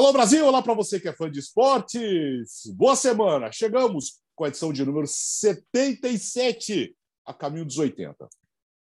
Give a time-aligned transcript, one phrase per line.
[0.00, 2.62] Alô Brasil, olá para você que é fã de esportes.
[2.74, 3.52] Boa semana.
[3.52, 6.96] Chegamos com a edição de número 77,
[7.26, 8.26] a caminho dos 80.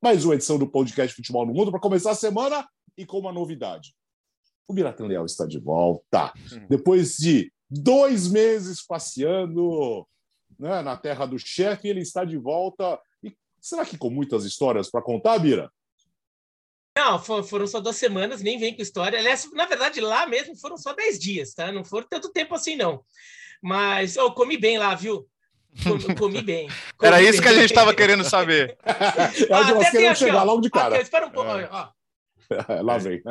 [0.03, 2.67] Mais uma edição do podcast Futebol no Mundo para começar a semana
[2.97, 3.95] e com uma novidade.
[4.67, 6.33] O Biratan Leal está de volta.
[6.69, 10.05] Depois de dois meses passeando
[10.59, 12.99] né, na terra do chefe, ele está de volta.
[13.23, 15.71] E será que com muitas histórias para contar, Bira?
[16.97, 19.19] Não, foram só duas semanas, nem vem com história.
[19.19, 21.71] Aliás, na verdade, lá mesmo foram só dez dias, tá?
[21.71, 23.03] Não foram tanto tempo assim, não.
[23.61, 25.27] Mas eu comi bem lá, viu?
[25.83, 26.67] Comi, comi bem.
[26.97, 27.41] Comi Era isso bem.
[27.41, 28.75] que a gente estava querendo saber.
[29.37, 30.95] Que nós queremos chegar logo de cara.
[30.95, 31.51] Aqui, espera um pouco.
[31.51, 31.69] É.
[31.71, 31.89] Ó.
[32.81, 33.21] Lá vem.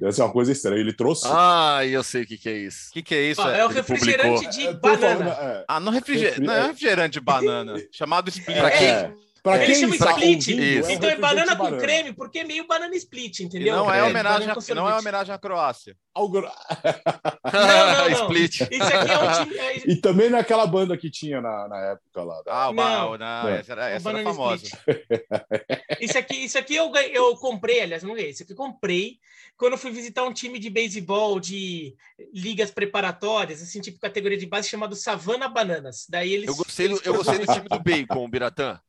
[0.00, 0.80] Deve ser uma coisa estranha.
[0.80, 1.26] Ele trouxe.
[1.26, 2.88] Ah, eu sei o que, que é isso.
[2.88, 3.42] O que, que é isso?
[3.42, 4.50] Ó, é o refrigerante publicou.
[4.50, 5.30] de é, banana.
[5.30, 5.64] É.
[5.68, 6.40] Ah, não, refriger...
[6.40, 7.74] não é refrigerante de banana.
[7.92, 8.58] chamado Split.
[8.58, 9.16] Pra quem?
[9.44, 9.48] É.
[9.50, 10.48] Pra Ele quem chama split.
[10.48, 11.82] ouvindo, então é um banana com banana.
[11.82, 13.74] creme, porque é meio banana split, E entendeu?
[13.74, 15.96] não é, homenagem a, e não é homenagem à Croácia.
[16.14, 16.42] Algo-
[17.52, 18.22] Não, não, não.
[18.22, 18.60] Split.
[18.70, 19.58] Isso aqui é um time.
[19.58, 22.40] é- E também naquela banda que tinha na, na época lá.
[22.46, 23.18] Ah, o Não.
[23.18, 23.58] não, É.
[23.60, 24.64] essa era, essa era famosa.
[26.00, 28.30] Isso aqui, isso aqui eu, eu comprei, aliás, não ganhei.
[28.30, 29.16] Isso aqui eu comprei
[29.56, 31.94] quando eu fui visitar um time de beisebol de
[32.32, 36.06] ligas preparatórias, assim, tipo categoria de base, chamado Savana Bananas.
[36.08, 36.48] Daí eles.
[36.48, 38.80] Eu gostei, do, eles eu gostei do time do Bacon, Biratã.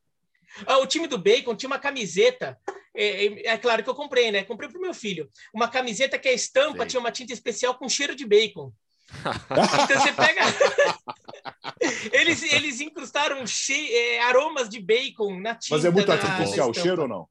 [0.66, 2.58] Ah, o time do Bacon tinha uma camiseta.
[2.96, 4.44] É, é- é claro que eu comprei, né?
[4.44, 5.30] Comprei pro meu filho.
[5.54, 6.88] Uma camiseta que a estampa Sei.
[6.88, 8.72] tinha uma tinta especial com cheiro de bacon.
[9.84, 10.42] Então você pega.
[12.12, 15.76] eles, eles incrustaram che- é, aromas de bacon na tinta.
[15.76, 17.28] Mas é muito artificial o cheiro ou não?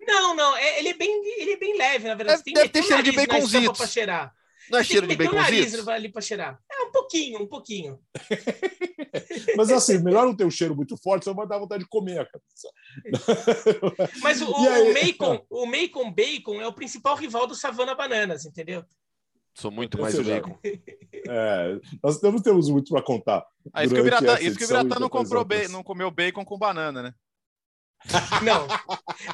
[0.00, 0.56] Não, não.
[0.56, 2.42] é- ele, é bem, ele é bem leve, na verdade.
[2.44, 3.94] Deve- deve ter o cheiro de estampa baconzitos.
[4.70, 5.88] Não é cheiro de tem que meter o nariz baconzitos?
[5.88, 6.58] ali para cheirar.
[7.06, 8.00] Pouquinho, um pouquinho.
[9.56, 12.18] Mas assim, melhor não ter um cheiro muito forte, senão vai dar vontade de comer
[12.18, 12.68] a cabeça.
[14.22, 18.84] Mas o, o, Macon, o Macon Bacon é o principal rival do Savana Bananas, entendeu?
[19.54, 20.58] Sou muito mais o seja, Bacon.
[21.28, 23.44] É, nós temos, temos muito para contar.
[23.72, 26.44] Ah, isso que o Biratã, isso que o Biratã não, comprou ba- não comeu bacon
[26.44, 27.14] com banana, né?
[28.44, 28.68] Não.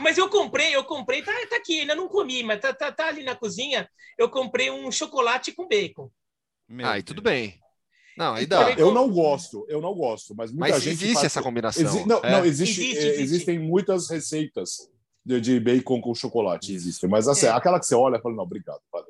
[0.00, 3.08] Mas eu comprei, eu comprei, tá, tá aqui, ainda não comi, mas tá, tá, tá
[3.08, 3.86] ali na cozinha.
[4.16, 6.10] Eu comprei um chocolate com bacon.
[6.72, 7.61] Meu Ah, e tudo bem.
[8.22, 8.70] Não, aí dá.
[8.72, 11.82] Eu não gosto, eu não gosto, mas muita Mas gente existe faz- essa combinação.
[11.84, 12.30] Exi- não, É.
[12.30, 13.22] não, existe, Existe, é, existe.
[13.22, 14.88] existem muitas receitas
[15.24, 17.50] de, de bacon com chocolate, existem, mas assim, É.
[17.50, 19.08] aquela que você olha e fala, não, obrigado, valeu.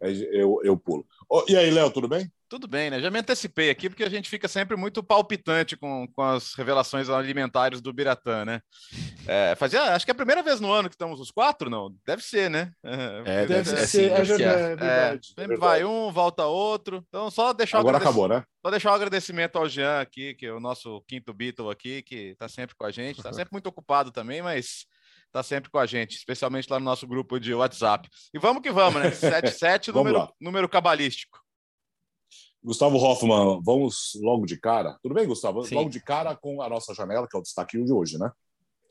[0.00, 1.06] Aí eu, eu pulo.
[1.28, 2.30] Ô, e aí, Léo, tudo bem?
[2.48, 3.00] Tudo bem, né?
[3.00, 7.10] Já me antecipei aqui, porque a gente fica sempre muito palpitante com, com as revelações
[7.10, 8.60] alimentares do Biratã, né?
[9.26, 11.92] É, fazia, acho que é a primeira vez no ano que estamos os quatro, não?
[12.06, 12.70] Deve ser, né?
[12.84, 14.42] É, deve ser, ser, sim, é, deve ser.
[14.42, 15.60] é É, verdade, sempre é verdade.
[15.60, 17.04] vai um, volta outro.
[17.08, 18.44] Então, só deixar, o Agora acabou, né?
[18.64, 22.30] só deixar o agradecimento ao Jean aqui, que é o nosso quinto Beatle aqui, que
[22.30, 23.16] está sempre com a gente.
[23.16, 24.86] Está sempre muito ocupado também, mas
[25.26, 28.08] está sempre com a gente, especialmente lá no nosso grupo de WhatsApp.
[28.32, 29.10] E vamos que vamos, né?
[29.10, 31.45] 77, Vamos número, número cabalístico.
[32.66, 34.98] Gustavo Hoffman, vamos logo de cara.
[35.00, 35.62] Tudo bem, Gustavo?
[35.64, 35.76] Sim.
[35.76, 38.28] Logo de cara com a nossa janela, que é o destaque de hoje, né?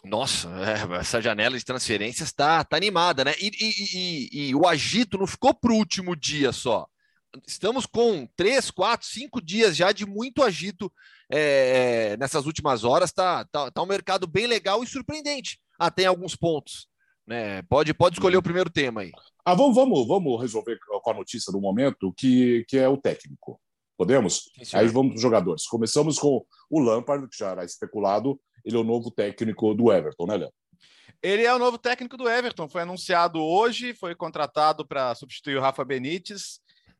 [0.05, 3.33] Nossa, é, essa janela de transferências tá, tá animada, né?
[3.37, 6.87] E, e- e- e o agito não ficou para o último dia só.
[7.45, 10.89] Estamos com três, quatro, cinco dias já de muito agito
[11.29, 13.11] é, nessas últimas horas.
[13.11, 16.87] Tá, tá, tá um mercado bem legal e surpreendente, até em alguns pontos.
[17.27, 17.61] Né?
[17.63, 19.11] Pode, pode escolher o primeiro tema aí.
[19.43, 23.59] Ah, vamos, vamos, vamos resolver com a notícia do momento, que, que é o técnico.
[23.97, 24.49] Podemos?
[24.73, 25.67] Aí vamos para os jogadores.
[25.67, 28.39] Começamos com o Lampard, que já era especulado.
[28.63, 30.51] Ele é o novo técnico do Everton, né, Léo?
[31.21, 35.61] Ele é o novo técnico do Everton, foi anunciado hoje, foi contratado para substituir o
[35.61, 36.59] Rafa Benítez.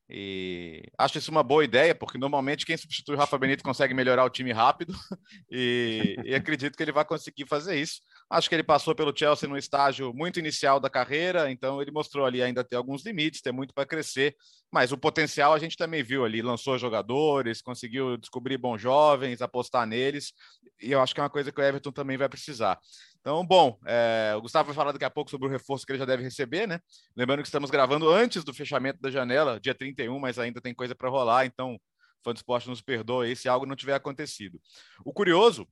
[0.10, 4.24] E acho isso uma boa ideia, porque normalmente quem substitui o Rafa Benítez consegue melhorar
[4.24, 4.94] o time rápido,
[5.50, 8.02] e, e acredito que ele vai conseguir fazer isso.
[8.28, 12.26] Acho que ele passou pelo Chelsea no estágio muito inicial da carreira, então ele mostrou
[12.26, 14.36] ali ainda ter alguns limites, ter muito para crescer,
[14.72, 19.86] mas o potencial a gente também viu ali, lançou jogadores, conseguiu descobrir bons jovens, apostar
[19.86, 20.34] neles,
[20.82, 22.80] e eu acho que é uma coisa que o Everton também vai precisar.
[23.22, 26.00] Então, bom, é, o Gustavo vai falar daqui a pouco sobre o reforço que ele
[26.00, 26.80] já deve receber, né?
[27.16, 30.96] Lembrando que estamos gravando antes do fechamento da janela, dia 31, mas ainda tem coisa
[30.96, 31.80] para rolar, então,
[32.24, 34.60] fã do esporte nos perdoa aí se algo não tiver acontecido.
[35.06, 35.68] O curioso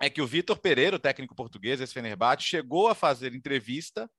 [0.00, 4.10] é que o Vitor Pereira, o técnico português, esse Fenerbahçe, chegou a fazer entrevista,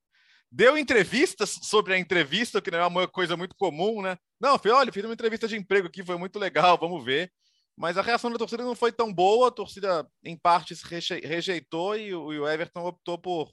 [0.52, 4.18] deu entrevistas sobre a entrevista, que não é uma coisa muito comum, né?
[4.40, 7.32] Não, foi, olha, fiz uma entrevista de emprego aqui, foi muito legal, vamos ver.
[7.76, 11.98] Mas a reação da torcida não foi tão boa, a torcida, em partes, reje- rejeitou
[11.98, 13.52] e o, e o Everton optou por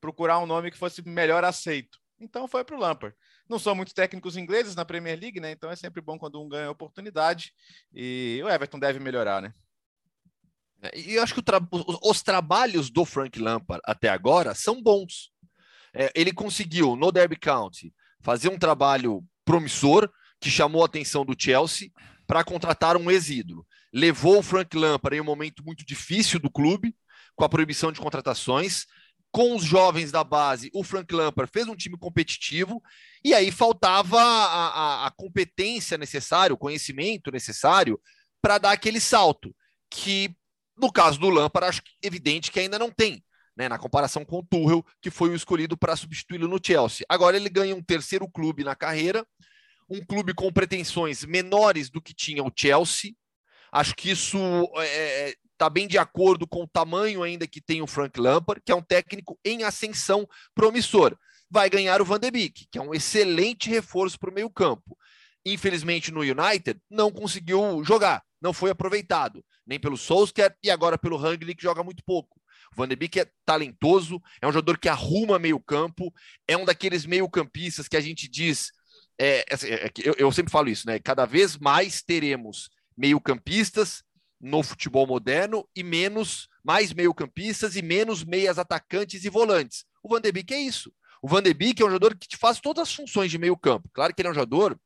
[0.00, 1.98] procurar um nome que fosse melhor aceito.
[2.20, 3.16] Então foi para o Lampard.
[3.48, 5.52] Não são muitos técnicos ingleses na Premier League, né?
[5.52, 7.52] Então é sempre bom quando um ganha a oportunidade.
[7.94, 9.54] E o Everton deve melhorar, né?
[10.94, 15.30] E eu acho que tra- os, os trabalhos do Frank Lampard até agora são bons.
[15.92, 20.10] É, ele conseguiu, no Derby County, fazer um trabalho promissor
[20.40, 21.90] que chamou a atenção do Chelsea
[22.26, 23.66] para contratar um ex-ídolo.
[23.92, 26.94] Levou o Frank Lampard em um momento muito difícil do clube,
[27.34, 28.86] com a proibição de contratações.
[29.32, 32.82] Com os jovens da base, o Frank Lampard fez um time competitivo
[33.24, 34.68] e aí faltava a,
[35.04, 38.00] a, a competência necessária, o conhecimento necessário
[38.42, 39.54] para dar aquele salto,
[39.88, 40.34] que
[40.80, 43.22] no caso do Lampard, acho evidente que ainda não tem.
[43.56, 47.04] Né, na comparação com o Tuchel, que foi o escolhido para substituí-lo no Chelsea.
[47.08, 49.26] Agora ele ganha um terceiro clube na carreira,
[49.88, 53.12] um clube com pretensões menores do que tinha o Chelsea.
[53.72, 57.60] Acho que isso está é, é tá bem de acordo com o tamanho ainda que
[57.60, 61.14] tem o Frank Lampard, que é um técnico em ascensão promissor.
[61.50, 64.96] Vai ganhar o Van de Beek, que é um excelente reforço para o meio campo.
[65.44, 71.16] Infelizmente no United não conseguiu jogar, não foi aproveitado, nem pelo Solskjaer e agora pelo
[71.16, 72.40] Rangnick, que joga muito pouco.
[72.72, 76.12] O Van de Beek é talentoso, é um jogador que arruma meio campo,
[76.46, 78.72] é um daqueles meio campistas que a gente diz
[79.20, 80.98] é, assim, é, é eu, eu, sempre falo isso, né?
[80.98, 84.02] Cada vez mais teremos meio-campistas
[84.40, 89.84] no futebol moderno e menos, mais meio-campistas e menos meias atacantes e volantes.
[90.02, 90.90] O Van de Beek é isso.
[91.22, 93.90] O Van de Beek é um jogador que te faz todas as funções de meio-campo.
[93.92, 94.80] Claro que ele é um jogador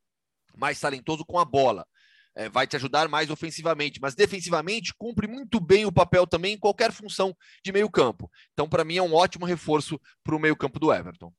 [0.56, 1.86] mais talentoso com a bola.
[2.36, 6.58] É, vai te ajudar mais ofensivamente, mas defensivamente cumpre muito bem o papel também em
[6.58, 8.30] qualquer função de meio campo.
[8.52, 11.32] Então, para mim, é um ótimo reforço para o meio campo do Everton.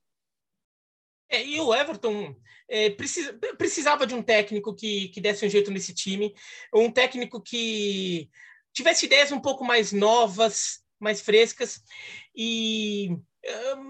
[1.30, 2.36] É, e o Everton
[2.70, 6.34] é, precisa, precisava de um técnico que, que desse um jeito nesse time,
[6.74, 8.30] um técnico que
[8.74, 11.82] tivesse ideias um pouco mais novas, mais frescas,
[12.36, 13.18] e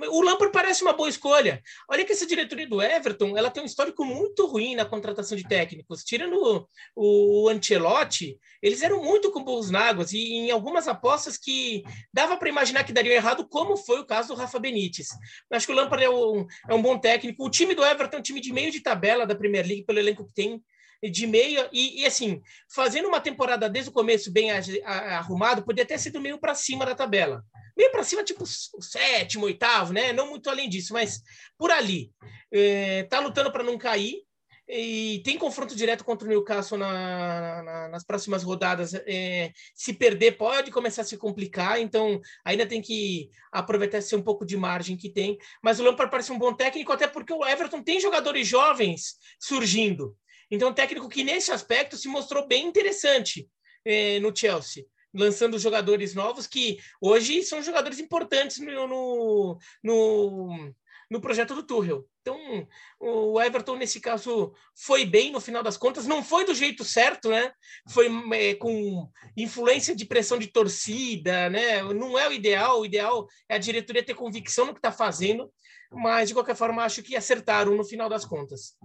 [0.10, 1.62] o Lampard parece uma boa escolha.
[1.90, 5.48] Olha que essa diretoria do Everton, ela tem um histórico muito ruim na contratação de
[5.48, 6.04] técnicos.
[6.04, 11.84] Tirando o, o Ancelotti, eles eram muito com bons náguas e em algumas apostas que
[12.14, 15.08] dava para imaginar que dariam errado, como foi o caso do Rafa Benítez.
[15.52, 17.46] Acho que o Lampard é um, é um bom técnico.
[17.46, 20.00] O time do Everton é um time de meio de tabela da Premier League, pelo
[20.00, 20.62] elenco que tem
[21.10, 22.42] de meia e, e, assim,
[22.74, 24.50] fazendo uma temporada desde o começo bem
[24.84, 27.44] arrumado, poderia ter sido meio para cima da tabela.
[27.78, 30.14] Meio para cima, tipo sétimo, oitavo, né?
[30.14, 31.22] Não muito além disso, mas
[31.58, 32.12] por ali.
[32.52, 34.26] É, tá lutando para não cair
[34.68, 38.94] e tem confronto direto contra o Newcastle na, na, nas próximas rodadas.
[38.94, 44.24] É, se perder, pode começar a se complicar, então ainda tem que aproveitar esse um
[44.24, 45.38] pouco de margem que tem.
[45.62, 50.18] Mas o Lampard parece um bom técnico, até porque o Everton tem jogadores jovens surgindo.
[50.50, 53.50] Então, um técnico que nesse aspecto se mostrou bem interessante
[53.84, 60.74] é, no Chelsea lançando jogadores novos que hoje são jogadores importantes no, no, no,
[61.10, 62.06] no, projeto do Tuchel.
[62.22, 62.68] Então,
[63.00, 66.06] o Everton, nesse caso, foi bem no final das contas.
[66.06, 67.52] Não foi do jeito certo, né?
[67.90, 71.82] Foi é, com influência de pressão de torcida, né?
[71.84, 72.82] Não é o ideal.
[72.82, 75.52] O ideal é a diretoria ter convicção no que está fazendo.
[75.92, 78.76] Mas, de qualquer forma, acho que acertaram no final das contas.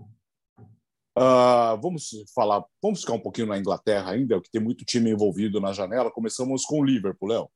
[1.16, 5.60] Uh, vamos falar, vamos ficar um pouquinho na Inglaterra ainda, que tem muito time envolvido
[5.60, 6.10] na janela.
[6.10, 7.50] Começamos com o Liverpool, Léo.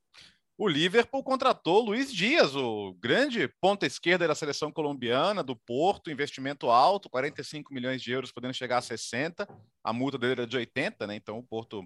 [0.57, 6.71] O Liverpool contratou Luiz Dias, o grande ponta esquerda da seleção colombiana, do Porto, investimento
[6.71, 9.49] alto, 45 milhões de euros, podendo chegar a 60.
[9.83, 11.17] A multa dele era de 80, né?
[11.17, 11.85] Então o Porto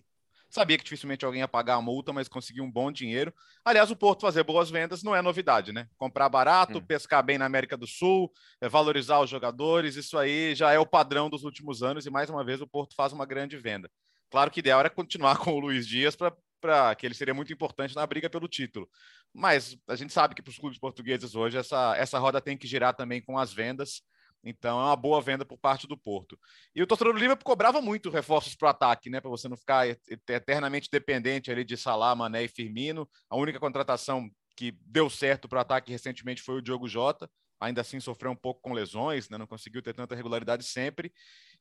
[0.50, 3.32] Sabia que dificilmente alguém ia pagar a multa, mas conseguiu um bom dinheiro.
[3.64, 5.86] Aliás, o Porto fazer boas vendas não é novidade, né?
[5.98, 6.84] Comprar barato, hum.
[6.84, 10.86] pescar bem na América do Sul, é, valorizar os jogadores, isso aí já é o
[10.86, 13.90] padrão dos últimos anos e mais uma vez o Porto faz uma grande venda.
[14.30, 17.52] Claro que o ideal era continuar com o Luiz Dias para que ele seria muito
[17.52, 18.88] importante na briga pelo título.
[19.34, 22.66] Mas a gente sabe que para os clubes portugueses hoje essa, essa roda tem que
[22.66, 24.02] girar também com as vendas.
[24.48, 26.38] Então é uma boa venda por parte do Porto.
[26.74, 29.20] E o torcedor do Liverpool cobrava muito reforços para o ataque, né?
[29.20, 29.86] Para você não ficar
[30.28, 33.08] eternamente dependente ali de Salah, Mané e Firmino.
[33.28, 37.30] A única contratação que deu certo para o ataque recentemente foi o Diogo Jota.
[37.60, 39.36] Ainda assim sofreu um pouco com lesões, né?
[39.36, 41.12] não conseguiu ter tanta regularidade sempre.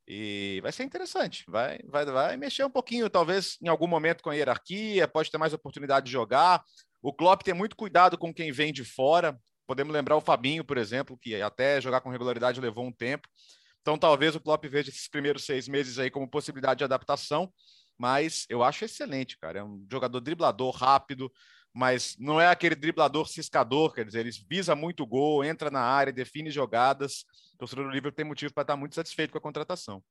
[0.07, 1.43] E vai ser interessante.
[1.47, 5.37] Vai, vai, vai mexer um pouquinho, talvez em algum momento com a hierarquia, pode ter
[5.37, 6.63] mais oportunidade de jogar.
[7.01, 9.37] O Klopp tem muito cuidado com quem vem de fora.
[9.67, 13.27] Podemos lembrar o Fabinho, por exemplo, que até jogar com regularidade levou um tempo.
[13.81, 17.51] Então, talvez o Klopp veja esses primeiros seis meses aí como possibilidade de adaptação,
[17.97, 19.59] mas eu acho excelente, cara.
[19.59, 21.31] É um jogador driblador, rápido,
[21.73, 26.13] mas não é aquele driblador ciscador, quer dizer, ele visa muito gol, entra na área,
[26.13, 27.25] define jogadas.
[27.53, 30.03] O torcedor do Liverpool tem motivo para estar muito satisfeito com a contratação.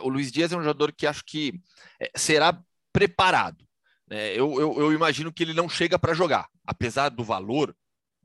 [0.00, 1.60] O Luiz Dias é um jogador que acho que
[2.00, 2.58] é, será
[2.92, 3.66] preparado.
[4.08, 4.32] Né?
[4.32, 7.76] Eu, eu, eu imagino que ele não chega para jogar, apesar do valor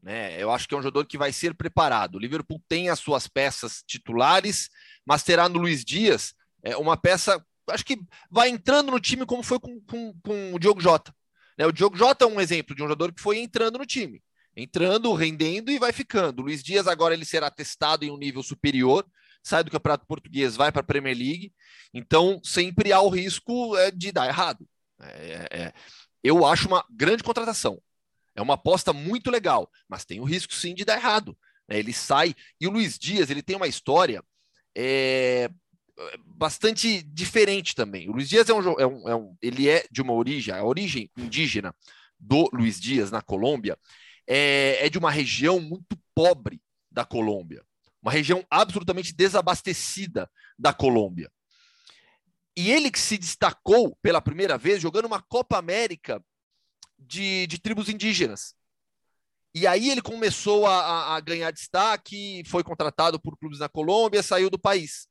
[0.04, 0.42] né?
[0.42, 2.16] Eu acho que é um jogador que vai ser preparado.
[2.16, 4.70] O Liverpool tem as suas peças titulares,
[5.06, 7.98] mas terá no Luiz Dias é, uma peça, acho que
[8.30, 11.16] vai entrando no time como foi com, com, com o Diogo Jota.
[11.58, 11.66] Né?
[11.66, 14.22] O Diogo Jota é um exemplo de um jogador que foi entrando no time,
[14.56, 16.42] entrando, rendendo e vai ficando.
[16.42, 19.06] O Luiz Dias agora ele será testado em um nível superior,
[19.42, 21.54] sai do Campeonato Português, vai para a Premier League.
[21.94, 24.68] Então, sempre há o risco é, de dar errado.
[25.02, 25.74] É, é,
[26.22, 27.82] eu acho uma grande contratação.
[28.36, 31.38] É uma aposta muito legal, mas tem o risco sim de dar errado.
[31.68, 31.80] Né?
[31.80, 32.36] Ele sai.
[32.60, 34.24] E o Luiz Dias, ele tem uma história
[34.76, 35.50] é,
[36.26, 38.10] bastante diferente também.
[38.10, 40.64] O Luiz Dias é um, é um, é um, ele é de uma origem, a
[40.64, 41.76] origem indígena
[42.20, 43.78] do Luiz Dias na Colômbia
[44.28, 47.64] é, é de uma região muito pobre da Colômbia,
[48.02, 51.32] uma região absolutamente desabastecida da Colômbia.
[52.56, 56.24] E ele que se destacou pela primeira vez jogando uma Copa América
[57.08, 58.56] de, de tribos indígenas.
[59.56, 64.50] E aí ele começou a, a, ganhar destaque, foi contratado por clubes na Colômbia, saiu
[64.50, 65.08] do país.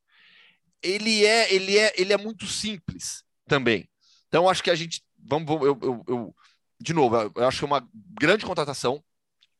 [0.82, 3.88] Ele é, ele é, ele é muito simples também.
[4.26, 6.34] Então acho que a gente, vamos, eu, eu, eu
[6.80, 9.02] de novo, eu acho que é uma grande contratação,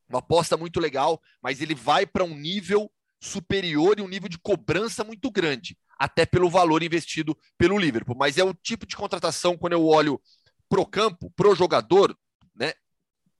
[0.09, 4.37] uma aposta muito legal, mas ele vai para um nível superior e um nível de
[4.37, 8.17] cobrança muito grande, até pelo valor investido pelo Liverpool.
[8.17, 10.21] Mas é o tipo de contratação, quando eu olho
[10.67, 12.17] pro campo, pro jogador,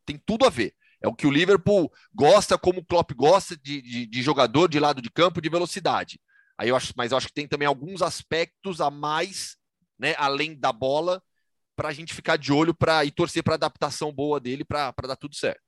[0.06, 0.76] tem tudo a ver.
[1.02, 4.80] É o que o Liverpool gosta, como o Klopp gosta de, de, de jogador de
[4.80, 6.20] lado de campo de velocidade.
[6.58, 9.58] Aí eu acho, mas eu acho que tem também alguns aspectos a mais,
[10.00, 11.22] né, além da bola,
[11.76, 15.16] para a gente ficar de olho para e torcer para adaptação boa dele para dar
[15.16, 15.62] tudo certo.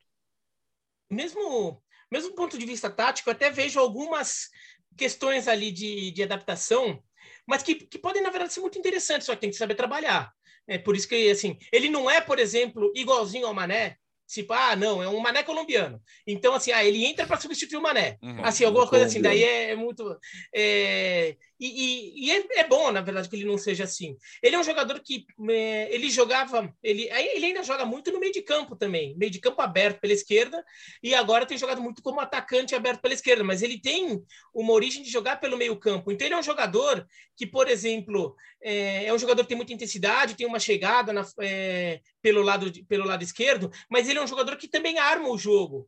[1.09, 4.49] Mesmo, mesmo ponto de vista tático, eu até vejo algumas
[4.95, 7.03] questões ali de, de adaptação,
[7.45, 10.31] mas que, que podem, na verdade, ser muito interessantes, só que tem que saber trabalhar.
[10.67, 14.75] É por isso que, assim, ele não é, por exemplo, igualzinho ao Mané, Tipo, ah,
[14.75, 16.01] não, é um mané colombiano.
[16.25, 18.17] Então, assim, ah, ele entra para substituir o mané.
[18.21, 19.21] Uhum, assim, alguma coisa assim.
[19.21, 20.17] Daí é, é muito.
[20.53, 21.35] É...
[21.59, 24.17] E, e, e é, é, bom, na verdade, que ele não seja assim.
[24.41, 28.33] Ele é um jogador que é, ele jogava, ele, ele ainda joga muito no meio
[28.33, 30.63] de campo também, meio de campo aberto pela esquerda,
[31.01, 34.21] e agora tem jogado muito como atacante aberto pela esquerda, mas ele tem
[34.53, 36.11] uma origem de jogar pelo meio campo.
[36.11, 37.05] Então ele é um jogador
[37.37, 41.25] que, por exemplo, é, é um jogador que tem muita intensidade, tem uma chegada na,
[41.39, 45.37] é, pelo, lado, pelo lado esquerdo, mas ele é um jogador que também arma o
[45.37, 45.87] jogo.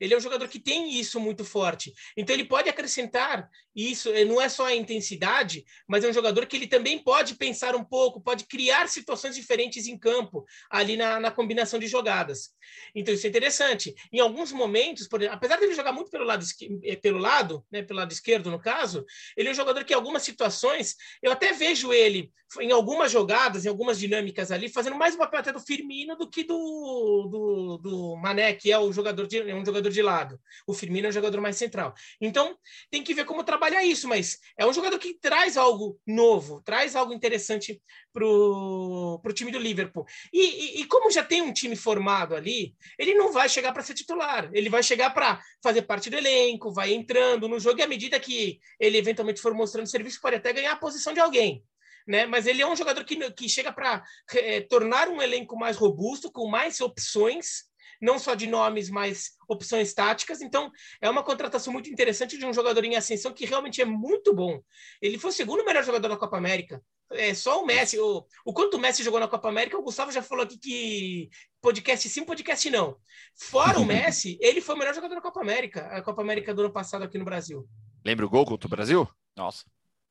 [0.00, 1.92] Ele é um jogador que tem isso muito forte.
[2.16, 6.46] Então ele pode acrescentar isso, eh, não é só a intensidade, mas é um jogador
[6.46, 11.20] que ele também pode pensar um pouco, pode criar situações diferentes em campo, ali na,
[11.20, 12.50] na combinação de jogadas.
[12.94, 13.94] Então isso é interessante.
[14.12, 16.44] Em alguns momentos, por, apesar de ele jogar muito pelo lado,
[16.82, 19.04] eh, pelo lado, né, pelo lado esquerdo no caso,
[19.36, 23.66] ele é um jogador que em algumas situações, eu até vejo ele em algumas jogadas,
[23.66, 27.78] em algumas dinâmicas ali, fazendo mais o papel até do Firmino do que do, do,
[27.78, 30.40] do Mané, que é o jogador de, é um jogador de lado.
[30.66, 31.94] O Firmino é um jogador mais central.
[32.20, 32.56] Então,
[32.90, 36.96] tem que ver como trabalhar isso, mas é um jogador que traz algo novo, traz
[36.96, 37.80] algo interessante
[38.12, 40.04] para o time do Liverpool.
[40.32, 40.40] E,
[40.78, 43.94] e, e, como já tem um time formado ali, ele não vai chegar para ser
[43.94, 47.88] titular, ele vai chegar para fazer parte do elenco, vai entrando no jogo, e à
[47.88, 51.62] medida que ele eventualmente for mostrando serviço, pode até ganhar a posição de alguém.
[52.06, 52.24] Né?
[52.24, 54.02] Mas ele é um jogador que, que chega para
[54.34, 57.67] é, tornar um elenco mais robusto, com mais opções,
[58.00, 60.40] não só de nomes, mas opções táticas.
[60.40, 64.34] Então, é uma contratação muito interessante de um jogador em ascensão que realmente é muito
[64.34, 64.60] bom.
[65.00, 66.82] Ele foi o segundo melhor jogador da Copa América.
[67.10, 67.98] É só o Messi.
[67.98, 71.30] O, o quanto o Messi jogou na Copa América, o Gustavo já falou aqui que
[71.60, 72.96] podcast sim, podcast não.
[73.34, 76.62] Fora o Messi, ele foi o melhor jogador da Copa América, a Copa América do
[76.62, 77.66] ano passado aqui no Brasil.
[78.04, 79.08] Lembra o gol contra o Brasil?
[79.36, 79.64] Nossa.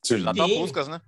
[0.04, 0.18] Sim.
[0.18, 1.02] Lá tá Buscas, né?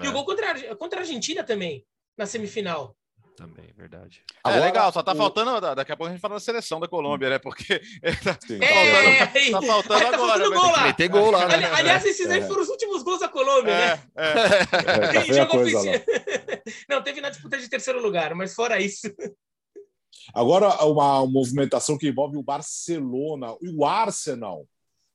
[0.00, 0.08] E é.
[0.08, 1.84] o gol contra, contra a Argentina também,
[2.16, 2.96] na semifinal
[3.40, 4.22] também, verdade.
[4.28, 5.16] É Agora, legal, só tá o...
[5.16, 5.74] faltando.
[5.74, 7.38] Daqui a pouco a gente fala da seleção da Colômbia, né?
[7.38, 7.78] Porque
[8.22, 10.50] tá, é, tá faltando, tá faltando agora.
[10.50, 10.84] Tá gol lá.
[10.84, 11.48] Meter gol lá.
[11.48, 11.70] Né?
[11.72, 12.46] Aliás, esses aí é.
[12.46, 14.02] foram os últimos gols da Colômbia, é, né?
[14.14, 15.38] É.
[15.38, 16.04] é tá ofici...
[16.86, 19.10] Não, teve na disputa de terceiro lugar, mas fora isso.
[20.34, 24.66] Agora, uma movimentação que envolve o Barcelona e o Arsenal,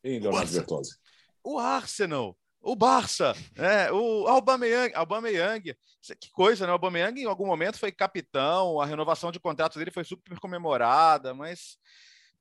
[0.04, 0.96] hein, Leonardo Bertozzi?
[1.44, 3.92] O Arsenal o Barça, né?
[3.92, 5.76] o Aubameyang, Aubameyang,
[6.20, 6.72] que coisa, né?
[6.72, 11.32] O Aubameyang em algum momento foi capitão, a renovação de contrato dele foi super comemorada,
[11.32, 11.78] mas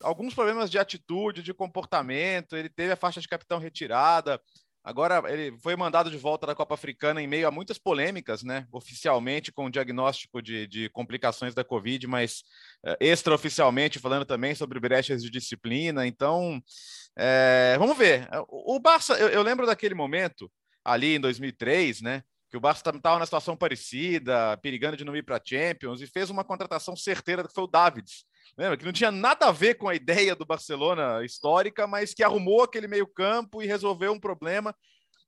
[0.02, 4.40] alguns problemas de atitude, de comportamento, ele teve a faixa de capitão retirada,
[4.84, 8.66] Agora ele foi mandado de volta da Copa Africana em meio a muitas polêmicas, né?
[8.70, 12.42] Oficialmente com o diagnóstico de, de complicações da Covid, mas
[12.86, 16.06] uh, extraoficialmente falando também sobre brechas de disciplina.
[16.06, 16.62] Então,
[17.16, 18.28] é, vamos ver.
[18.46, 20.52] O, Barça, eu, eu, lembro daquele momento
[20.84, 22.22] ali em 2003, né?
[22.50, 26.28] Que o Barça estava numa situação parecida, perigando de não ir para Champions e fez
[26.28, 28.26] uma contratação certeira que foi o Davids
[28.56, 28.76] Lembra?
[28.76, 32.62] Que não tinha nada a ver com a ideia do Barcelona histórica, mas que arrumou
[32.62, 34.74] aquele meio-campo e resolveu um problema.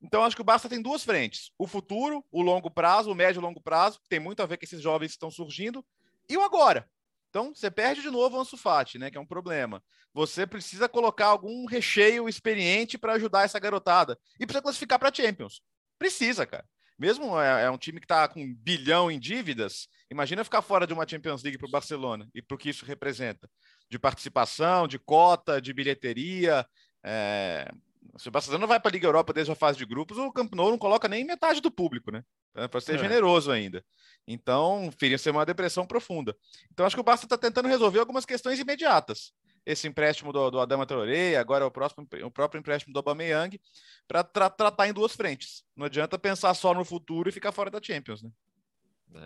[0.02, 3.40] Então, acho que o Barça tem duas frentes: o futuro, o longo prazo, o médio
[3.40, 5.84] e longo prazo, que tem muito a ver com esses jovens que estão surgindo,
[6.28, 6.88] e o agora.
[7.28, 9.82] Então, você perde de novo o Ansu Fati, né, que é um problema.
[10.14, 14.18] Você precisa colocar algum recheio experiente para ajudar essa garotada.
[14.40, 15.60] E precisa classificar para Champions.
[15.98, 16.64] Precisa, cara.
[16.98, 20.86] Mesmo é, é um time que está com um bilhão em dívidas, imagina ficar fora
[20.86, 23.48] de uma Champions League para o Barcelona e para o que isso representa.
[23.90, 26.66] De participação, de cota, de bilheteria.
[27.04, 27.70] É...
[28.16, 30.32] Se o Barcelona não vai para a Liga Europa desde a fase de grupos, o
[30.32, 32.24] Camp Nou não coloca nem metade do público, né?
[32.70, 32.98] Para ser é.
[32.98, 33.84] generoso ainda.
[34.26, 36.34] Então, iria ser uma depressão profunda.
[36.72, 39.32] Então, acho que o Barça está tentando resolver algumas questões imediatas.
[39.66, 43.60] Esse empréstimo do, do Adama Traoré, agora o, próximo, o próprio empréstimo do Aubameyang,
[44.06, 45.64] para tra tratar em duas frentes.
[45.74, 48.30] Não adianta pensar só no futuro e ficar fora da Champions, né?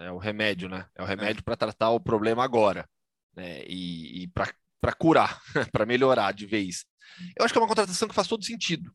[0.06, 0.86] É o remédio, né?
[0.94, 1.42] É o remédio é.
[1.42, 2.88] para tratar o problema agora.
[3.36, 3.62] Né?
[3.66, 5.40] E, e para curar,
[5.72, 6.84] para melhorar de vez.
[7.36, 8.94] Eu acho que é uma contratação que faz todo sentido.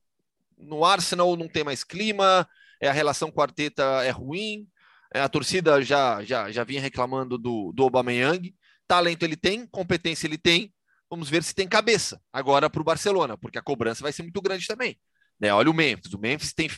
[0.58, 2.48] No Arsenal não tem mais clima,
[2.82, 4.68] é, a relação com a Arteta é ruim,
[5.14, 8.56] é, a torcida já, já, já vinha reclamando do, do Aubameyang.
[8.88, 10.74] Talento ele tem, competência ele tem.
[11.10, 14.42] Vamos ver se tem cabeça agora para o Barcelona, porque a cobrança vai ser muito
[14.42, 14.98] grande também.
[15.40, 15.54] Né?
[15.54, 16.14] Olha o Memphis.
[16.14, 16.70] O Memphis tem.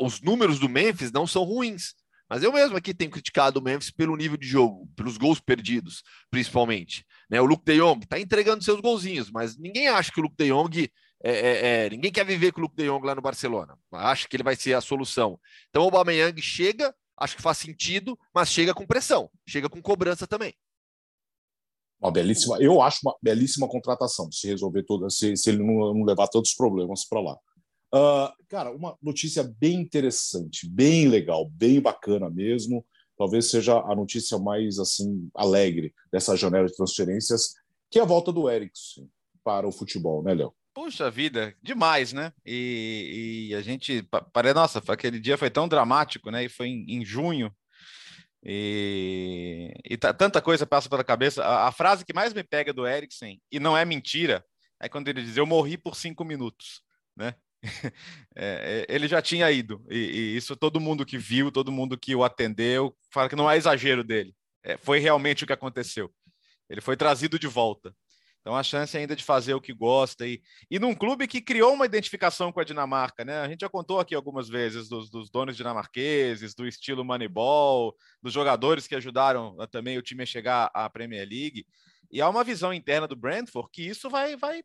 [0.00, 1.94] Os números do Memphis não são ruins.
[2.28, 6.02] Mas eu mesmo aqui tenho criticado o Memphis pelo nível de jogo, pelos gols perdidos,
[6.30, 7.04] principalmente.
[7.30, 7.40] Né?
[7.40, 10.48] O Luke de Jong está entregando seus golzinhos, mas ninguém acha que o Luke de
[10.48, 10.90] Jong
[11.22, 13.78] é, é, é, ninguém quer viver com o Luke de Jong lá no Barcelona.
[13.92, 15.38] Acha que ele vai ser a solução.
[15.68, 20.26] Então o Aubameyang chega, acho que faz sentido, mas chega com pressão, chega com cobrança
[20.26, 20.54] também.
[22.04, 26.04] Uma belíssima, eu acho uma belíssima contratação, se resolver toda, se, se ele não, não,
[26.04, 27.38] levar todos os problemas para lá.
[27.94, 32.84] Uh, cara, uma notícia bem interessante, bem legal, bem bacana mesmo.
[33.16, 37.54] Talvez seja a notícia mais assim alegre dessa janela de transferências,
[37.90, 39.08] que é a volta do Eriksen
[39.42, 40.52] para o futebol, né, Léo?
[40.74, 42.34] Puxa vida, demais, né?
[42.44, 46.44] E, e a gente, parece, nossa, aquele dia foi tão dramático, né?
[46.44, 47.50] E foi em, em junho.
[48.44, 51.42] E, e tanta coisa passa pela cabeça.
[51.42, 54.44] A, a, frase que mais me pega do Eriksen, e não é mentira,
[54.78, 56.82] é quando ele diz: Eu morri por cinco minutos,
[57.16, 57.34] né?
[58.36, 61.96] É, é, ele já tinha ido, e, e, isso todo mundo que viu, todo mundo
[61.96, 64.34] que o atendeu, fala que não é exagero dele.
[64.64, 66.12] É, foi realmente o que aconteceu.
[66.68, 67.94] Ele foi trazido de volta.
[68.44, 70.26] Então, a chance ainda de fazer o que gosta.
[70.26, 73.40] E, e num clube que criou uma identificação com a Dinamarca, né?
[73.40, 78.34] A gente já contou aqui algumas vezes dos, dos donos dinamarqueses, do estilo Moneyball, dos
[78.34, 81.66] jogadores que ajudaram ah, também o time a chegar à Premier League.
[82.10, 84.62] E há uma visão interna do Brentford que isso vai, vai,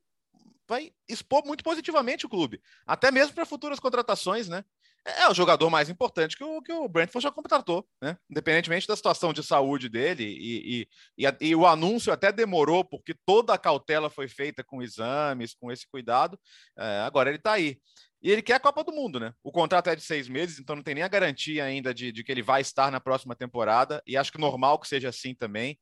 [0.67, 4.65] vai expor muito positivamente o clube, até mesmo para futuras contratações, né?
[5.05, 8.17] É o jogador mais importante que o, que o Brentford já contratou, né?
[8.29, 10.81] Independentemente da situação de saúde dele, e,
[11.17, 15.53] e, e, e, o anúncio até demorou, porque toda a cautela foi feita com exames,
[15.53, 16.39] com esse cuidado.
[16.77, 17.79] É, agora ele está aí.
[18.21, 19.33] E ele quer a Copa do Mundo, né?
[19.41, 22.23] O contrato é de seis meses, então não tem nem a garantia ainda de, de
[22.23, 25.79] que ele vai estar na próxima temporada, e acho que normal que seja assim também.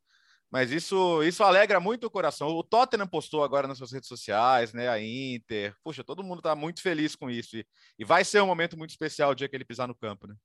[0.49, 2.47] Mas isso, isso alegra muito o coração.
[2.47, 4.88] O Tottenham postou agora nas suas redes sociais, né?
[4.88, 5.75] A Inter.
[5.83, 7.57] Puxa, todo mundo está muito feliz com isso.
[7.57, 7.65] E,
[7.99, 10.36] e, vai ser um momento muito especial o dia que ele pisar no campo, né?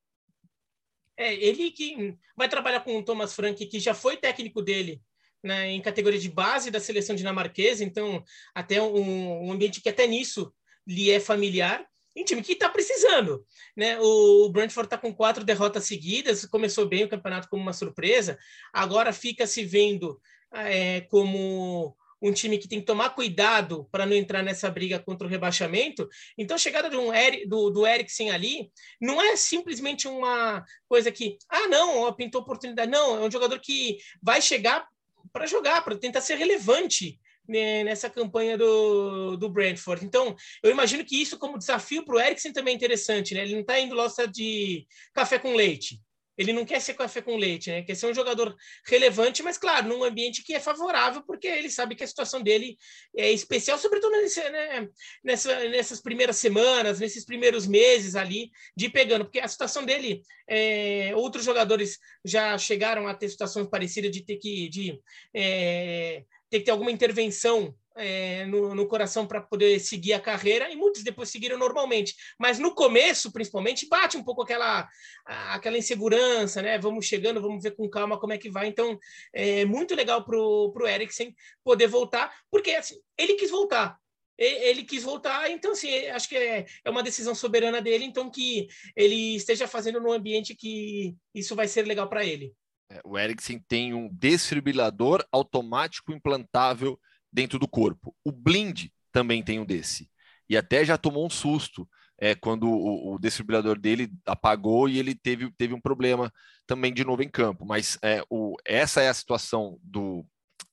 [1.16, 5.00] É, ele que vai trabalhar com o Thomas Frank, que já foi técnico dele
[5.42, 10.06] né, em categoria de base da seleção dinamarquesa, então até um, um ambiente que até
[10.06, 10.52] nisso
[10.86, 13.44] lhe é familiar em time que está precisando.
[13.76, 13.98] Né?
[14.00, 18.38] O Brentford está com quatro derrotas seguidas, começou bem o campeonato como uma surpresa,
[18.72, 20.20] agora fica se vendo
[20.52, 25.26] é, como um time que tem que tomar cuidado para não entrar nessa briga contra
[25.26, 26.08] o rebaixamento.
[26.38, 27.10] Então, a chegada de um
[27.48, 28.70] do, do Eriksen ali
[29.00, 32.88] não é simplesmente uma coisa que, ah, não, pintou oportunidade.
[32.88, 34.86] Não, é um jogador que vai chegar
[35.32, 37.18] para jogar, para tentar ser relevante
[37.48, 40.04] nessa campanha do, do Brentford.
[40.04, 43.34] Então, eu imagino que isso, como desafio para o Eriksen, também é interessante.
[43.34, 43.42] Né?
[43.42, 46.00] Ele não está indo lá de café com leite.
[46.36, 47.82] Ele não quer ser café com leite, né?
[47.82, 51.94] Quer ser um jogador relevante, mas claro, num ambiente que é favorável, porque ele sabe
[51.94, 52.78] que a situação dele
[53.16, 54.88] é especial, sobretudo nesse, né,
[55.22, 61.12] nessa, nessas primeiras semanas, nesses primeiros meses ali de pegando, porque a situação dele, é,
[61.14, 64.98] outros jogadores já chegaram a ter situações parecidas de ter que de,
[65.34, 70.70] é, ter que ter alguma intervenção é, no, no, coração para poder seguir a carreira
[70.70, 72.14] e muitos depois seguiram normalmente.
[72.38, 74.86] Mas no começo, principalmente, bate um pouco aquela,
[75.24, 76.78] aquela insegurança, né?
[76.78, 78.66] Vamos chegando, vamos ver com calma como é que vai.
[78.66, 78.98] Então,
[79.32, 81.34] é muito legal para o Eriksen
[81.64, 83.98] poder voltar, porque assim, ele quis voltar.
[84.36, 88.66] Ele quis voltar, então, assim, acho que é, é uma decisão soberana dele, então que
[88.96, 92.52] ele esteja fazendo num ambiente que isso vai ser legal para ele.
[92.92, 97.00] É, o Ericsson tem um desfibrilador automático implantável
[97.32, 98.14] dentro do corpo.
[98.22, 100.10] O Blind também tem um desse.
[100.48, 105.14] E até já tomou um susto é, quando o, o desfibrilador dele apagou e ele
[105.14, 106.30] teve, teve um problema
[106.66, 107.64] também de novo em campo.
[107.64, 110.26] Mas é, o, essa é a situação do,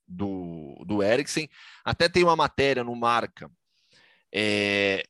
[0.06, 0.98] do, do.
[1.82, 3.50] Até tem uma matéria no Marca,
[4.32, 5.04] é,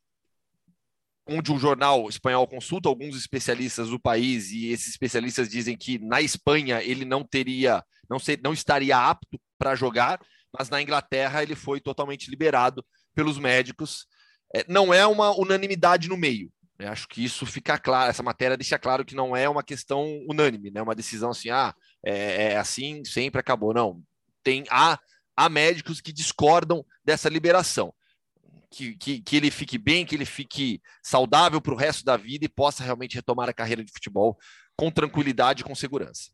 [1.31, 6.21] onde um jornal espanhol consulta alguns especialistas do país e esses especialistas dizem que na
[6.21, 10.19] Espanha ele não teria, não, ser, não estaria apto para jogar,
[10.57, 14.05] mas na Inglaterra ele foi totalmente liberado pelos médicos.
[14.53, 16.51] É, não é uma unanimidade no meio.
[16.77, 16.87] Né?
[16.87, 20.71] Acho que isso fica claro, essa matéria deixa claro que não é uma questão unânime,
[20.71, 20.81] né?
[20.81, 23.73] uma decisão assim, ah, é, é assim, sempre acabou.
[23.73, 24.01] Não,
[24.43, 24.99] tem há,
[25.35, 27.93] há médicos que discordam dessa liberação.
[28.73, 32.45] Que, que, que ele fique bem, que ele fique saudável para o resto da vida
[32.45, 34.37] e possa realmente retomar a carreira de futebol
[34.77, 36.31] com tranquilidade e com segurança.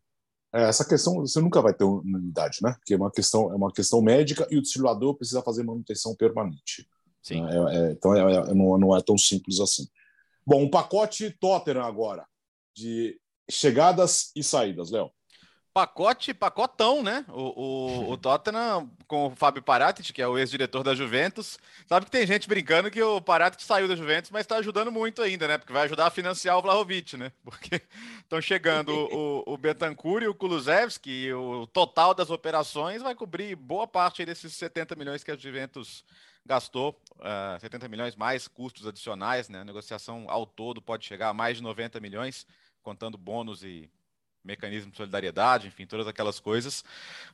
[0.54, 2.74] É, essa questão você nunca vai ter unanimidade, né?
[2.74, 6.88] Porque é uma questão, é uma questão médica e o desfibrilador precisa fazer manutenção permanente.
[7.22, 7.46] Sim.
[7.46, 9.86] É, é, então é, é, não, não, é tão simples assim.
[10.46, 12.26] Bom, um pacote Tottenham agora
[12.74, 13.20] de
[13.50, 15.12] chegadas e saídas, Léo.
[15.78, 17.24] Pacote, pacotão, né?
[17.28, 21.60] O, o, o Tottenham com o Fábio Paratit, que é o ex-diretor da Juventus.
[21.86, 25.22] Sabe que tem gente brincando que o Paratit saiu da Juventus, mas está ajudando muito
[25.22, 25.56] ainda, né?
[25.56, 27.32] Porque vai ajudar a financiar o Vlahovic, né?
[27.46, 27.80] Porque
[28.18, 33.56] estão chegando o, o Betancourt e o Kulusevski, e o total das operações vai cobrir
[33.56, 36.04] boa parte desses 70 milhões que a Juventus
[36.44, 39.60] gastou, uh, eh, 70 milhões mais custos adicionais, né?
[39.60, 42.48] A negociação ao todo pode chegar a mais de 90 milhões,
[42.82, 43.88] contando bônus e
[44.44, 46.84] mecanismo de solidariedade, enfim, todas aquelas coisas.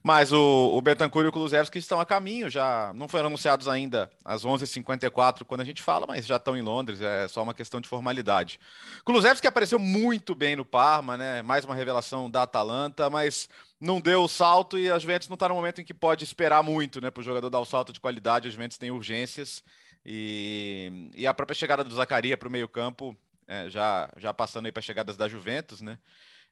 [0.02, 4.10] Mas o, o Betancourt e o Kulusevski estão a caminho, já não foram anunciados ainda
[4.26, 7.80] às 11h54 quando a gente fala, mas já estão em Londres, é só uma questão
[7.80, 8.60] de formalidade.
[9.06, 11.42] Kulusevski apareceu muito bem no Parma, né?
[11.42, 13.48] mais uma revelação da Atalanta, mas
[13.80, 16.63] não deu o salto e a Juventus não está no momento em que pode esperar
[16.63, 19.63] muito né, para o jogador dar o salto de qualidade, a Juventus tem urgências
[20.06, 23.16] e, e a própria chegada do Zacaria para o meio campo,
[23.48, 25.98] é, já, já passando aí para chegadas da Juventus, né?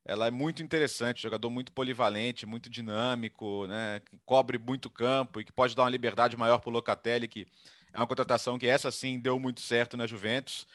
[0.05, 3.99] Ela é muito interessante, jogador muito polivalente, muito dinâmico, né?
[3.99, 7.47] Que cobre muito campo e que pode dar uma liberdade maior para o Locatelli, que
[7.93, 10.65] é uma contratação que essa sim deu muito certo na Juventus.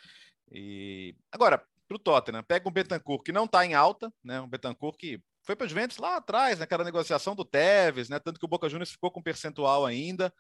[0.51, 1.59] E agora,
[1.89, 4.41] para o Tottenham, pega um Betancourt que não está em alta, né?
[4.41, 8.19] Um Betancourt que foi para a Juventus lá atrás, naquela negociação do Tevez, né?
[8.19, 10.33] Tanto que o Boca Juniors ficou com percentual ainda.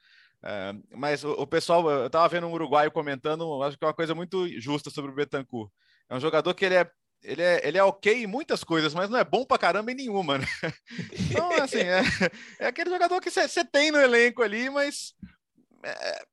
[0.43, 3.95] É, mas o, o, pessoal, eu estava vendo um uruguaio comentando, acho que é uma
[3.95, 5.71] coisa muito justa sobre o Betancourt.
[6.09, 6.91] É um jogador que ele é
[7.23, 9.95] ele é, ele é ok em muitas coisas, mas não é bom pra caramba em
[9.95, 10.47] nenhuma, né?
[11.31, 12.03] Então, assim, é,
[12.61, 15.15] é aquele jogador que você tem no elenco ali, mas
[15.83, 16.25] é,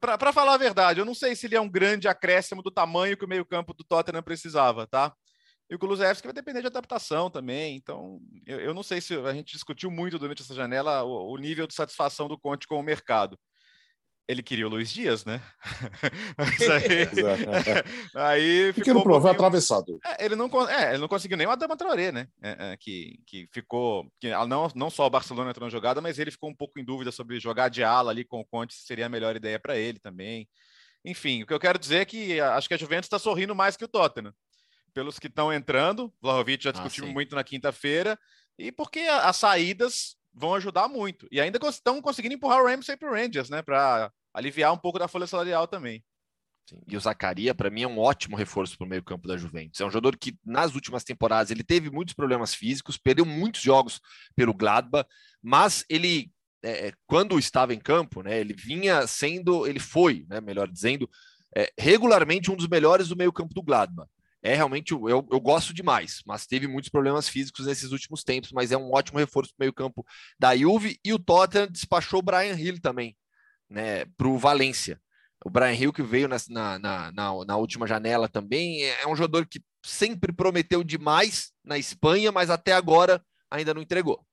[0.00, 3.16] para falar a verdade, eu não sei se ele é um grande acréscimo do tamanho
[3.16, 5.12] que o meio-campo do Tottenham precisava, tá?
[5.68, 7.76] E o Kulusevski vai depender de adaptação também.
[7.76, 11.36] Então, eu, eu, não sei se a gente discutiu muito durante essa janela o, o
[11.36, 13.38] nível de satisfação do Conte com o mercado
[14.28, 15.42] ele queria o Luiz Dias, né?
[16.38, 17.04] Aí,
[18.14, 19.30] aí ficou um pouquinho...
[19.30, 19.98] atravessado.
[20.04, 22.28] É, ele, não, é, ele não conseguiu nem o Adama Traoré, né?
[22.40, 24.10] É, é, que, que ficou...
[24.20, 26.84] Que, não, não só o Barcelona entrou na jogada, mas ele ficou um pouco em
[26.84, 29.76] dúvida sobre jogar de ala ali com o Conte, se seria a melhor ideia para
[29.76, 30.48] ele também.
[31.04, 33.76] Enfim, o que eu quero dizer é que acho que a Juventus está sorrindo mais
[33.76, 34.32] que o Tottenham.
[34.92, 38.18] Pelos que estão entrando, Vlahovic já ah, discutimos ah, muito na quinta-feira,
[38.58, 41.26] e porque as saídas vão ajudar muito.
[41.30, 43.62] E ainda estão conseguindo empurrar o Ramsey para o Rangers, né?
[43.62, 46.04] Para aliviar um pouco da folha salarial também.
[46.68, 46.80] Sim.
[46.86, 49.80] E o Zacaria, para mim, é um ótimo reforço para o meio-campo da Juventus.
[49.80, 54.00] É um jogador que, nas últimas temporadas, ele teve muitos problemas físicos, perdeu muitos jogos
[54.36, 55.08] pelo Gladbach,
[55.42, 56.30] mas ele,
[56.62, 61.10] é, é, quando estava em campo, né, ele vinha sendo, ele foi, né, melhor dizendo,
[61.56, 64.08] é, regularmente um dos melhores do meio-campo do Gladbach.
[64.42, 68.72] É realmente, eu, eu gosto demais, mas teve muitos problemas físicos nesses últimos tempos, mas
[68.72, 70.04] é um ótimo reforço para o meio-campo
[70.38, 73.14] da Juve e o Tottenham despachou o Brian Hill também,
[73.68, 74.98] né, para o Valência.
[75.44, 76.78] O Brian Hill, que veio na, na,
[77.12, 77.12] na,
[77.44, 82.72] na, última janela também, é um jogador que sempre prometeu demais na Espanha, mas até
[82.72, 84.24] agora ainda não entregou.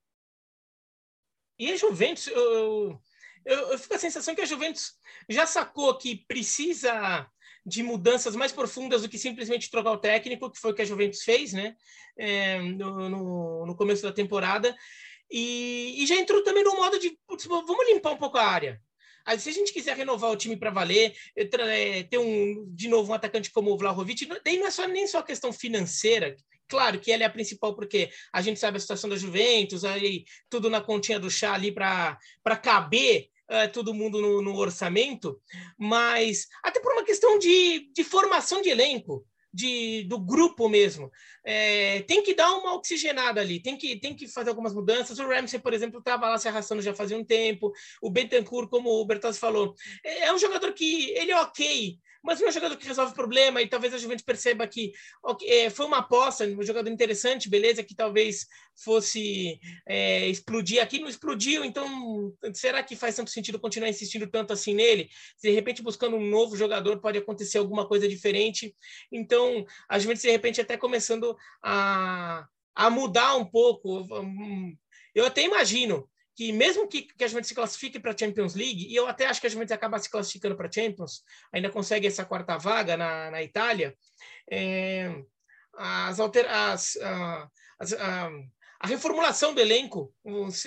[1.60, 3.02] E a Juventus, eu,
[3.46, 4.94] eu, eu fico a sensação que a Juventus
[5.30, 7.28] já sacou que precisa
[7.68, 10.86] de mudanças mais profundas do que simplesmente trocar o técnico, que foi o que a
[10.86, 11.76] Juventus fez né?
[12.18, 14.74] É, no, no, começo da temporada.
[15.30, 18.82] E, e, já entrou também no modo de putz, vamos limpar um pouco a área.
[19.26, 23.12] Aí, se a gente quiser renovar o time para valer, é, ter um, de novo
[23.12, 27.12] um atacante como o Vlahovic, daí não é só, nem só questão financeira, Claro que
[27.12, 30.82] ela é a principal, porque a gente sabe a situação da Juventus, aí tudo na
[30.82, 32.18] continha do chá ali para
[32.62, 35.40] caber uh, todo mundo no, no, orçamento,
[35.78, 41.12] mas até por uma questão de, de formação de elenco de, do grupo mesmo.
[41.44, 45.18] É, tem que dar uma oxigenada ali, tem que, tem que fazer algumas mudanças.
[45.18, 47.74] O Ramsey, por exemplo, estava lá se arrastando já fazia um tempo.
[48.02, 52.42] O Bentancourt, como o Bertazzi falou, é, é um jogador que ele é ok, mas
[52.42, 54.92] um jogador que resolve problema e talvez a Juventus perceba que
[55.24, 61.00] okay, é, foi uma aposta, um jogador interessante, beleza, que talvez fosse é, explodir aqui,
[61.00, 65.10] não explodiu, então será que faz tanto sentido continuar insistindo tanto assim nele?
[65.42, 68.76] De repente, buscando um novo jogador, pode acontecer alguma coisa diferente.
[69.12, 74.06] Então, a Juventus, de repente, até começando a, a mudar um pouco.
[75.16, 78.86] Eu até imagino que mesmo que, que a Juventus se classifique para a Champions League,
[78.88, 82.06] e eu até acho que a Juventus acaba se classificando para a Champions, ainda consegue
[82.06, 83.98] essa quarta vaga na, na Itália,
[84.50, 85.20] é,
[85.76, 86.96] as, alter, as,
[87.80, 88.30] as, a,
[88.80, 90.14] a reformulação do elenco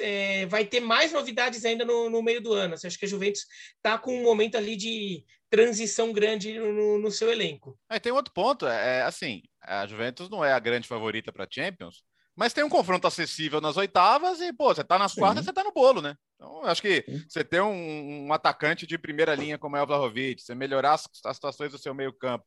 [0.01, 2.77] é, vai ter mais novidades ainda no, no meio do ano.
[2.77, 7.13] Você acha que a Juventus está com um momento ali de transição grande no, no
[7.13, 7.79] seu elenco?
[7.89, 11.45] Aí tem outro ponto, é, é assim, a Juventus não é a grande favorita para
[11.45, 12.03] a Champions,
[12.41, 15.21] mas tem um confronto acessível nas oitavas e, pô, você tá nas Sim.
[15.21, 16.17] quartas, você tá no bolo, né?
[16.37, 20.41] Então, acho que você ter um, um, atacante de primeira linha como é o Vlahovic,
[20.41, 22.43] você melhorar as, as situações do seu meio campo.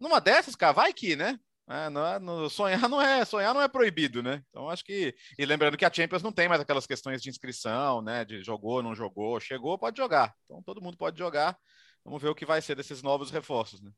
[0.00, 1.38] Numa dessas, cara, vai que, né?
[1.68, 4.42] É, não é, no, sonhar não é sonhar não é proibido, né?
[4.48, 8.00] Então acho que e lembrando que a Champions não tem mais aquelas questões de inscrição,
[8.00, 8.24] né?
[8.24, 10.34] De jogou, não jogou, chegou, pode jogar.
[10.46, 11.54] Então todo mundo pode jogar.
[12.02, 13.90] Vamos ver o que vai ser desses novos reforços, né?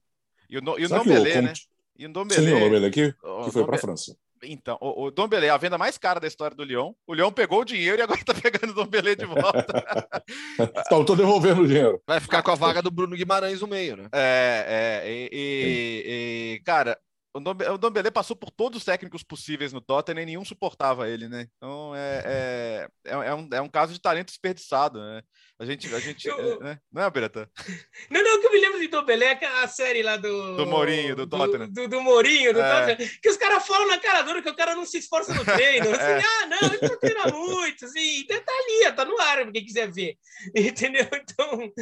[0.51, 1.53] E o, e o Ndombele, né?
[1.97, 3.13] E o Ndombele, Sim, o Ndombele aqui,
[3.45, 4.17] que foi para a França.
[4.47, 6.93] Então, o, o Dom Belé, a venda mais cara da história do Lyon.
[7.07, 9.85] O Lyon pegou o dinheiro e agora está pegando o Dom Belé de volta.
[10.59, 12.01] então, estou devolvendo o dinheiro.
[12.07, 14.09] Vai ficar com a vaga do Bruno Guimarães no meio, né?
[14.13, 15.11] É, é.
[15.11, 16.99] E, e, e cara,
[17.37, 21.49] o Dombele passou por todos os técnicos possíveis no Tottenham e nenhum suportava ele, né?
[21.57, 25.23] Então é, é, é, é, um, é um caso de talento desperdiçado, né?
[25.59, 25.93] A gente.
[25.95, 26.61] A gente eu...
[26.61, 26.79] né?
[26.93, 27.51] Não é, Beretta?
[28.11, 30.57] Não, não, o que eu me lembro de Dombele é a série lá do.
[30.57, 31.69] Do Mourinho, do Tottenham.
[31.69, 32.87] Do, do, do Mourinho, do é.
[32.87, 33.11] Tottenham.
[33.21, 35.91] Que os caras falam na cara dura que o cara não se esforça no treino.
[35.91, 36.23] Assim, é.
[36.23, 40.17] ah, não, ele não treina muito, assim, tá ali, tá no ar, quem quiser ver.
[40.55, 41.09] Entendeu?
[41.13, 41.73] Então,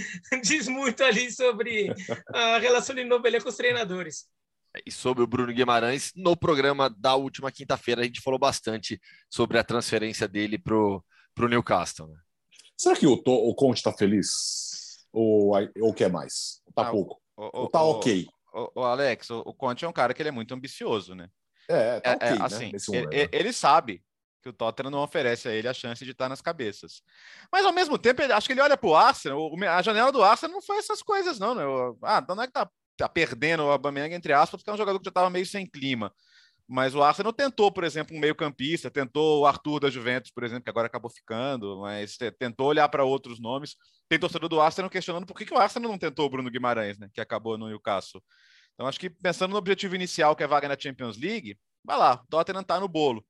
[0.40, 1.92] diz muito ali sobre
[2.32, 4.26] a relação de Dombele com os treinadores
[4.84, 6.12] e sobre o Bruno Guimarães.
[6.14, 11.02] No programa da última quinta-feira, a gente falou bastante sobre a transferência dele para o
[11.48, 12.08] Newcastle.
[12.08, 12.16] Né?
[12.76, 15.06] Será que o, o Conte está feliz?
[15.12, 16.60] Ou, ou quer mais?
[16.68, 17.20] Está ah, pouco?
[17.36, 18.26] O, ou está ok?
[18.52, 21.28] O, o, Alex, o, o Conte é um cara que ele é muito ambicioso, né?
[21.68, 23.04] É, tá é, okay, é, assim, né?
[23.10, 24.02] ele, ele, sabe
[24.42, 27.00] que o Tottenham não oferece a ele a chance de estar nas cabeças.
[27.50, 30.22] Mas ao mesmo tempo, ele, acho que ele olha para o Arsenal, a janela do
[30.22, 31.54] Arsenal não foi essas coisas, não.
[31.54, 31.64] Né?
[32.02, 34.78] Ah, então não é que tá tá perdendo o Aubameyang, entre aspas, porque é um
[34.78, 36.12] jogador que já estava meio sem clima.
[36.66, 40.64] Mas o Arsenal tentou, por exemplo, um meio-campista, tentou o Arthur da Juventus, por exemplo,
[40.64, 43.76] que agora acabou ficando, mas tentou olhar para outros nomes.
[44.08, 46.98] Tem torcedor do Arsenal questionando por que, que o Arsenal não tentou o Bruno Guimarães,
[46.98, 48.22] né, que acabou no Newcastle.
[48.72, 52.14] Então, acho que pensando no objetivo inicial, que é vaga na Champions League, vai lá,
[52.14, 53.24] o Tottenham está no bolo.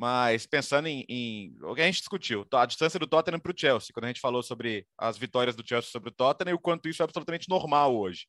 [0.00, 3.54] Mas pensando em, em, o que a gente discutiu, a distância do Tottenham para o
[3.54, 6.58] Chelsea, quando a gente falou sobre as vitórias do Chelsea sobre o Tottenham e o
[6.58, 8.26] quanto isso é absolutamente normal hoje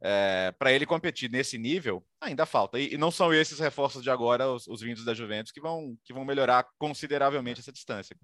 [0.00, 2.76] é, para ele competir nesse nível, ainda falta.
[2.76, 5.96] E, e, não são esses reforços de agora, os, os, vindos da Juventus, que vão,
[6.04, 8.16] que vão melhorar consideravelmente essa distância.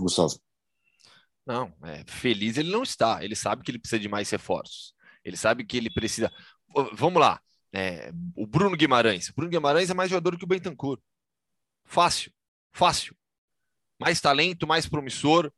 [0.00, 0.34] Gustavo.
[1.46, 3.22] Não, é, feliz ele não está.
[3.22, 4.94] Ele sabe que ele precisa de mais reforços.
[5.24, 6.28] Ele sabe que ele precisa.
[6.92, 7.40] Vamos lá.
[7.74, 9.28] É, o Bruno Guimarães.
[9.28, 11.00] O Bruno Guimarães é mais jogador que o Bentancur.
[11.84, 12.32] Fácil.
[12.72, 13.16] Fácil.
[13.98, 15.52] Mais talento, mais promissor.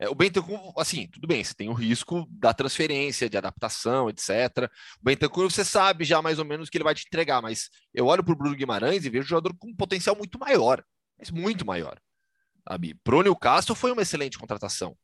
[0.00, 4.68] É, o Bentancur, assim, tudo bem, você tem o risco da transferência, de adaptação, etc.
[4.98, 8.06] O Bentancur, você sabe já mais ou menos que ele vai te entregar, mas eu
[8.06, 10.82] olho para o Bruno Guimarães e vejo um jogador com um potencial muito maior,
[11.18, 12.00] mas muito maior.
[12.68, 12.94] Sabe?
[13.04, 14.96] Pro Newcastle foi uma excelente contratação.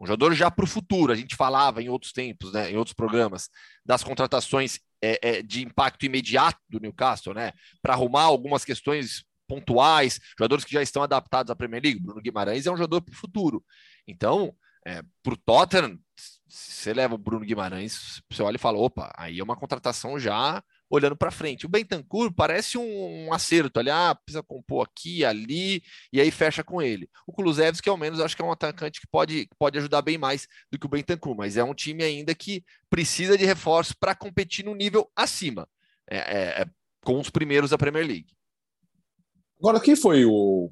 [0.00, 1.12] Um jogador já para o futuro.
[1.12, 3.50] A gente falava em outros tempos, né, em outros programas,
[3.84, 7.52] das contratações é, é, de impacto imediato do Newcastle, né?
[7.82, 12.00] Para arrumar algumas questões pontuais, jogadores que já estão adaptados à Premier League.
[12.00, 13.64] Bruno Guimarães é um jogador para o futuro.
[14.06, 14.54] Então,
[14.86, 15.98] é, para o Tottenham,
[16.46, 20.62] você leva o Bruno Guimarães, você olha e fala: opa, aí é uma contratação já
[20.90, 21.66] olhando para frente.
[21.66, 26.64] O Bentancur parece um, um, acerto ali, ah, precisa compor aqui, ali, e aí fecha
[26.64, 27.08] com ele.
[27.26, 30.46] O Kulusevski, ao menos, acho que é um atacante que pode, pode ajudar bem mais
[30.70, 34.64] do que o Bentancur, mas é um time ainda que precisa de reforço para competir
[34.64, 35.68] no nível acima,
[36.10, 36.66] é, é, é,
[37.04, 38.32] com os primeiros da Premier League.
[39.58, 40.70] Agora, quem foi o.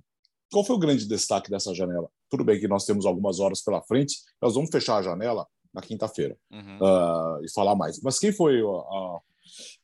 [0.50, 2.08] Qual foi o grande destaque dessa janela?
[2.30, 5.82] Tudo bem que nós temos algumas horas pela frente, nós vamos fechar a janela na
[5.82, 6.78] quinta-feira uhum.
[6.78, 8.00] uh, e falar mais.
[8.00, 9.20] Mas quem foi uh,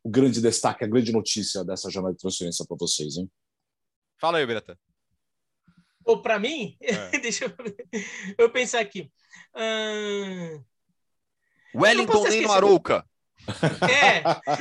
[0.05, 3.31] o grande destaque, a grande notícia dessa janela de transferência para vocês, hein?
[4.21, 4.79] Fala aí, Beretta.
[6.05, 7.19] Ou para mim, é.
[7.21, 7.53] deixa eu,
[8.39, 9.11] eu, pensar aqui.
[9.55, 10.65] Uh...
[11.75, 13.07] Wellington nem Arouca.
[13.89, 14.23] É.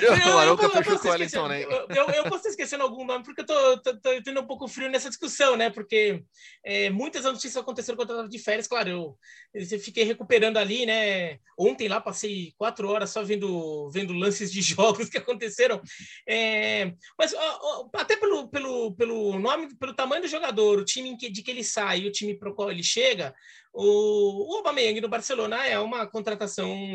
[1.47, 1.63] né?
[1.63, 4.67] Eu, eu, posso estar esquecendo algum nome, porque eu tô, tô, tô, tendo um pouco
[4.67, 5.69] frio nessa discussão, né?
[5.69, 6.23] Porque
[6.65, 9.17] é, muitas notícias aconteceram quando eu estava de férias, claro, eu,
[9.53, 11.37] eu fiquei recuperando ali, né?
[11.57, 15.81] Ontem lá passei quatro horas só vendo, vendo lances de jogos que aconteceram.
[16.27, 21.15] É, mas ó, ó, até pelo, pelo, pelo nome, pelo tamanho do jogador, o time
[21.17, 23.33] que, de que ele sai, o time para o qual ele chega,
[23.73, 26.91] o, o Aubameyang no Barcelona é uma contratação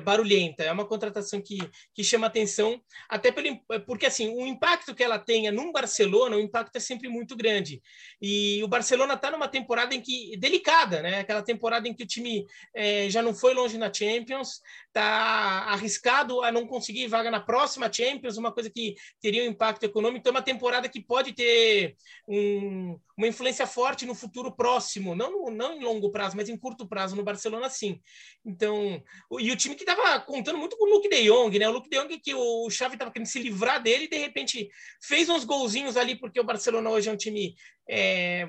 [0.00, 1.58] barulhenta, é uma contratação que,
[1.94, 6.40] que chama atenção, até pelo, porque assim, o impacto que ela tenha num Barcelona, o
[6.40, 7.82] impacto é sempre muito grande.
[8.20, 11.20] E o Barcelona está numa temporada em que delicada, né?
[11.20, 16.42] Aquela temporada em que o time é, já não foi longe na Champions, está arriscado
[16.42, 20.18] a não conseguir vaga na próxima Champions, uma coisa que teria um impacto econômico.
[20.18, 21.96] Então, é uma temporada que pode ter
[22.28, 26.86] um, uma influência forte no futuro próximo, não, não em longo prazo, mas em curto
[26.86, 28.00] prazo no Barcelona, sim.
[28.44, 29.02] Então,
[29.38, 31.68] e o time que estava contando muito com o Luke de Jong, né?
[31.68, 34.68] O Luke de Jong que o Xavi estava querendo se livrar dele e de repente
[35.02, 37.54] fez uns golzinhos ali porque o Barcelona hoje é um time
[37.88, 38.48] é,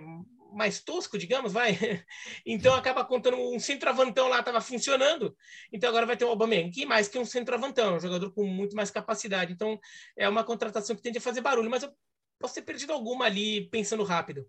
[0.55, 1.77] mais tosco, digamos, vai.
[2.45, 5.35] Então acaba contando um centroavantão lá estava funcionando.
[5.71, 8.75] Então agora vai ter o Aubameyang, que mais que um centroavantão, um jogador com muito
[8.75, 9.53] mais capacidade.
[9.53, 9.79] Então
[10.17, 11.91] é uma contratação que tende a fazer barulho, mas eu
[12.39, 14.45] posso ter perdido alguma ali pensando rápido.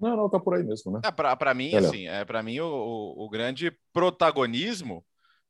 [0.00, 1.00] Não, não, tá por aí mesmo, né?
[1.04, 5.04] É, para mim, assim, é, para mim o, o, o, grande protagonismo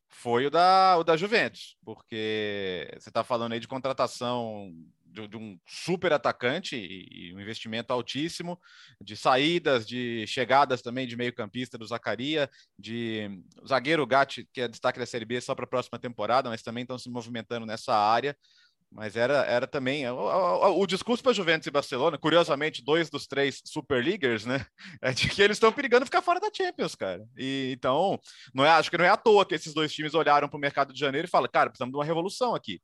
[0.09, 4.73] foi o da, o da Juventus, porque você está falando aí de contratação
[5.07, 8.61] de, de, um super atacante e, e, um investimento altíssimo,
[9.01, 14.99] de saídas, de chegadas também de meio-campista do Zacaria, de zagueiro Gatti, que é destaque
[14.99, 18.37] da Série B só para a próxima temporada, mas também estão se movimentando nessa área.
[18.93, 23.27] Mas era, era também o, o, o discurso para Juventus e Barcelona, curiosamente, dois dos
[23.27, 24.67] três Super Leaguers, né?
[25.01, 27.25] É de que eles estão perigando ficar fora da Champions, cara.
[27.37, 28.19] E então,
[28.53, 30.61] não é, acho que não é à toa que esses dois times olharam para o
[30.61, 32.81] mercado de janeiro e falaram, cara, precisamos de uma revolução aqui.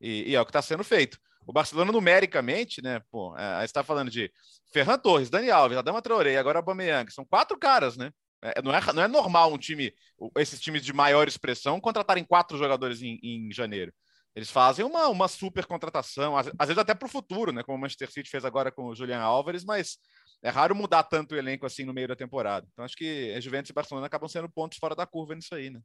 [0.00, 1.18] E, e é o que está sendo feito.
[1.46, 3.00] O Barcelona, numericamente, né?
[3.10, 4.30] Pô, é, está falando de
[4.72, 7.12] Ferran Torres, Dani Alves, Adama Traoré, agora Aubameyang.
[7.12, 8.12] São quatro caras, né?
[8.42, 9.92] É, não, é, não é normal um time,
[10.38, 13.92] esses times de maior expressão, contratarem quatro jogadores em, em janeiro.
[14.40, 17.62] Eles fazem uma, uma super contratação, às, às vezes até para o futuro, né?
[17.62, 19.98] Como o Manchester City fez agora com o Julian Álvares, mas
[20.42, 22.66] é raro mudar tanto o elenco assim no meio da temporada.
[22.72, 25.68] Então acho que a Juventus e Barcelona acabam sendo pontos fora da curva nisso aí,
[25.68, 25.82] né?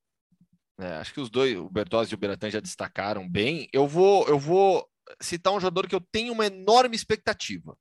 [0.80, 3.68] É, acho que os dois, o Bertozzi e o Beratan já destacaram bem.
[3.74, 4.88] Eu vou, eu vou
[5.20, 7.78] citar um jogador que eu tenho uma enorme expectativa.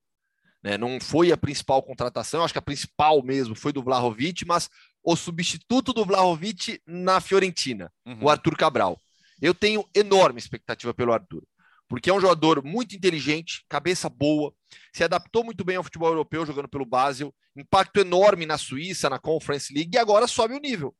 [0.61, 0.77] Né?
[0.77, 4.69] Não foi a principal contratação, acho que a principal mesmo foi do Vlahovic, mas
[5.05, 8.25] o substituto do Vlahovic na Fiorentina, uhum.
[8.25, 9.01] o Arthur Cabral.
[9.45, 11.47] Eu tenho enorme expectativa pelo Arthur,
[11.87, 14.55] porque é um jogador muito inteligente, cabeça boa,
[14.91, 19.19] se adaptou muito bem ao futebol europeu jogando pelo Basel, impacto enorme na Suíça, na
[19.19, 20.97] Conference League, e agora sobe o nível.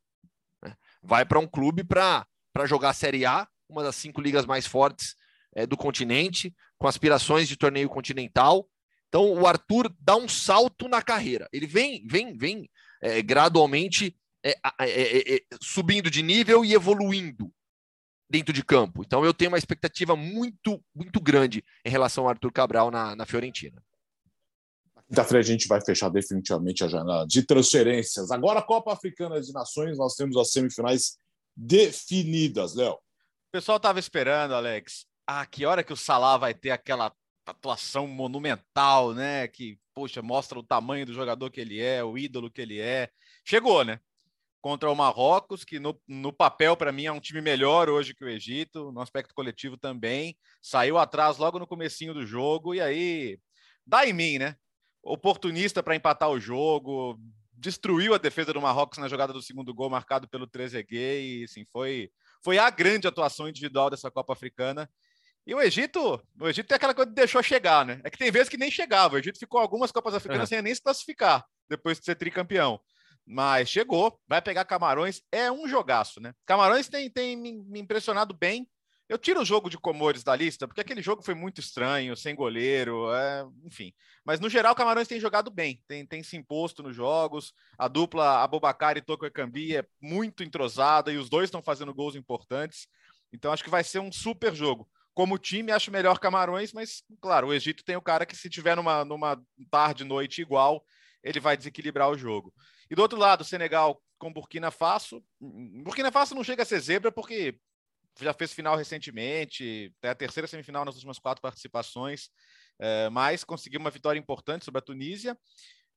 [0.63, 0.77] Né?
[1.03, 2.27] Vai para um clube para
[2.67, 5.17] jogar a Série A, uma das cinco ligas mais fortes
[5.55, 8.69] é, do continente, com aspirações de torneio continental.
[9.09, 11.49] Então, o Arthur dá um salto na carreira.
[11.51, 17.51] Ele vem, vem, vem é, gradualmente é, é, é, é, subindo de nível e evoluindo
[18.29, 19.03] dentro de campo.
[19.03, 23.27] Então, eu tenho uma expectativa muito, muito grande em relação ao Arthur Cabral na, na
[23.27, 23.83] Fiorentina.
[25.09, 28.31] Quinta-feira a gente vai fechar definitivamente a janela de transferências.
[28.31, 31.19] Agora, a Copa Africana de Nações, nós temos as semifinais
[31.55, 32.95] definidas, Léo.
[32.95, 37.13] O pessoal estava esperando, Alex, ah, que hora que o Salah vai ter aquela
[37.47, 39.47] atuação monumental, né?
[39.47, 43.11] Que, poxa, mostra o tamanho do jogador que ele é, o ídolo que ele é.
[43.45, 44.01] Chegou, né?
[44.65, 48.25] Contra o Marrocos, que no, no papel, para mim, é um time melhor hoje que
[48.25, 50.39] o Egito, no aspecto coletivo também.
[50.63, 53.39] Saiu atrás logo no comecinho do jogo, e aí
[53.87, 54.57] dá em mim, né?
[55.03, 57.21] Oportunista para empatar o jogo,
[57.53, 61.67] destruiu a defesa do Marrocos na jogada do segundo gol, marcado pelo Trezeguet, e assim,
[61.71, 62.11] foi,
[62.43, 64.89] foi a grande atuação individual dessa Copa Africana.
[65.47, 68.01] E o Egito, o Egito tem aquela coisa de deixou chegar, né?
[68.03, 69.17] É que tem vezes que nem chegava.
[69.17, 72.81] O Egito ficou algumas Copas Africanas sem nem se classificar depois de ser tricampeão.
[73.27, 76.35] Mas chegou, vai pegar Camarões, é um jogaço, né?
[76.47, 78.69] Camarões tem, tem me impressionado bem.
[79.09, 82.35] Eu tiro o jogo de Comores da lista, porque aquele jogo foi muito estranho, sem
[82.35, 83.93] goleiro, é, enfim.
[84.25, 87.53] Mas no geral, Camarões tem jogado bem, tem, tem se imposto nos jogos.
[87.79, 92.15] A dupla Abubakar e Toko Ekambi é muito entrosada e os dois estão fazendo gols
[92.15, 92.89] importantes.
[93.33, 97.47] Então acho que vai ser um super jogo como time, acho melhor Camarões, mas, claro,
[97.47, 99.41] o Egito tem o cara que, se tiver numa, numa
[99.71, 100.85] tarde, noite igual,
[101.23, 102.53] ele vai desequilibrar o jogo.
[102.91, 105.23] E do outro lado, Senegal com Burkina Faso.
[105.41, 107.59] Burkina Faso não chega a ser zebra porque
[108.21, 112.31] já fez final recentemente, é a terceira semifinal nas últimas quatro participações,
[112.79, 115.37] é, mas conseguiu uma vitória importante sobre a Tunísia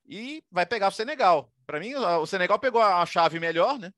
[0.07, 1.51] e vai pegar o Senegal.
[1.65, 3.91] Para mim, o Senegal pegou a chave melhor, né?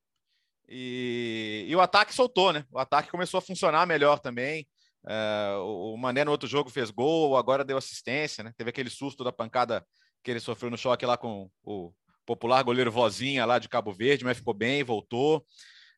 [0.67, 2.65] E, e o ataque soltou, né?
[2.71, 4.67] O ataque começou a funcionar melhor também.
[5.07, 8.53] É, o Mané no outro jogo fez gol, agora deu assistência, né?
[8.57, 9.85] Teve aquele susto da pancada
[10.23, 11.93] que ele sofreu no choque lá com o
[12.29, 15.43] popular goleiro Vozinha lá de Cabo Verde, mas ficou bem, voltou.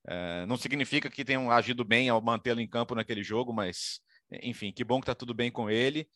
[0.07, 3.99] É, não significa que tenham agido bem ao mantê-lo em campo naquele jogo, mas
[4.41, 6.07] enfim, que bom que tá tudo bem com ele.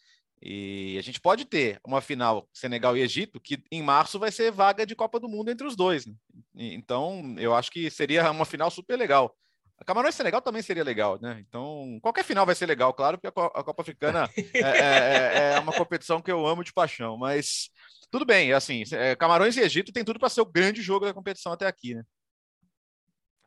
[0.42, 4.54] E a gente pode ter uma final Senegal e Egito, que em março vai ser
[4.54, 6.06] vaga de Copa do Mundo entre os dois.
[6.06, 6.14] Né?
[6.56, 9.36] Então, eu acho que seria uma final super legal.
[9.84, 11.44] Camarões Senegal também seria legal, né?
[11.48, 15.60] Então, qualquer final vai ser legal, claro, porque a Copa Africana é, é, é, é,
[15.60, 17.18] uma competição que eu amo de paixão.
[17.18, 17.70] Mas
[18.10, 21.14] tudo bem, assim, é, Camarões e Egito tem tudo para ser o grande jogo da
[21.14, 22.04] competição até aqui, né?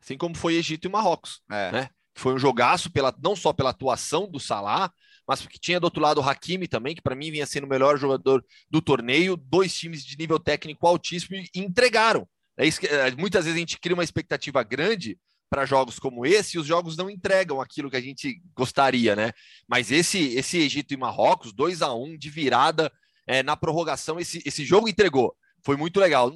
[0.02, 1.72] Assim como foi Egito e Marrocos, é.
[1.72, 1.88] né?
[2.14, 4.92] Foi um jogaço pela, não só pela atuação do Salah,
[5.26, 7.68] mas porque tinha do outro lado o Hakimi também, que para mim vinha sendo o
[7.68, 12.28] melhor jogador do torneio, dois times de nível técnico altíssimo e entregaram.
[12.56, 15.18] É isso que, é, muitas vezes a gente cria uma expectativa grande
[15.50, 19.32] para jogos como esse e os jogos não entregam aquilo que a gente gostaria, né?
[19.66, 22.92] Mas esse esse Egito e Marrocos, 2 a 1 de virada
[23.26, 25.34] é, na prorrogação, esse, esse jogo entregou.
[25.62, 26.34] Foi muito legal.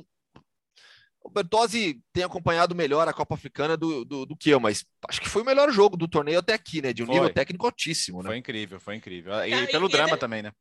[1.25, 5.21] O Bertozzi tem acompanhado melhor a Copa Africana do, do, do, que eu, mas acho
[5.21, 6.93] que foi o melhor jogo do torneio até aqui, né?
[6.93, 7.15] De um foi.
[7.15, 8.29] nível técnico altíssimo, né?
[8.29, 9.33] Foi incrível, foi incrível.
[9.45, 10.53] E é, pelo e, drama também, né?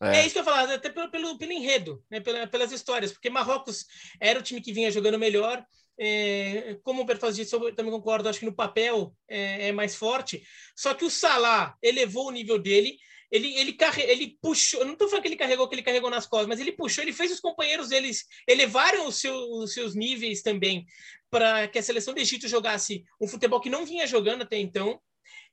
[0.00, 0.18] É.
[0.18, 0.26] é.
[0.26, 2.20] isso que eu falar, até pelo, pelo, pelo enredo, né?
[2.20, 3.84] pelas histórias, porque Marrocos
[4.20, 5.64] era o time que vinha jogando melhor.
[5.98, 9.94] É, como o Bertozzi disse, eu também concordo, acho que no papel é, é mais
[9.94, 10.42] forte.
[10.76, 12.98] Só que o Salah elevou o nível dele
[13.30, 14.02] ele, ele, carre...
[14.02, 16.72] ele puxou, não estou falando que ele carregou, que ele carregou nas costas, mas ele
[16.72, 20.86] puxou, ele fez os companheiros deles elevaram os, seu, os seus níveis também
[21.30, 25.00] para que a seleção do Egito jogasse um futebol que não vinha jogando até então.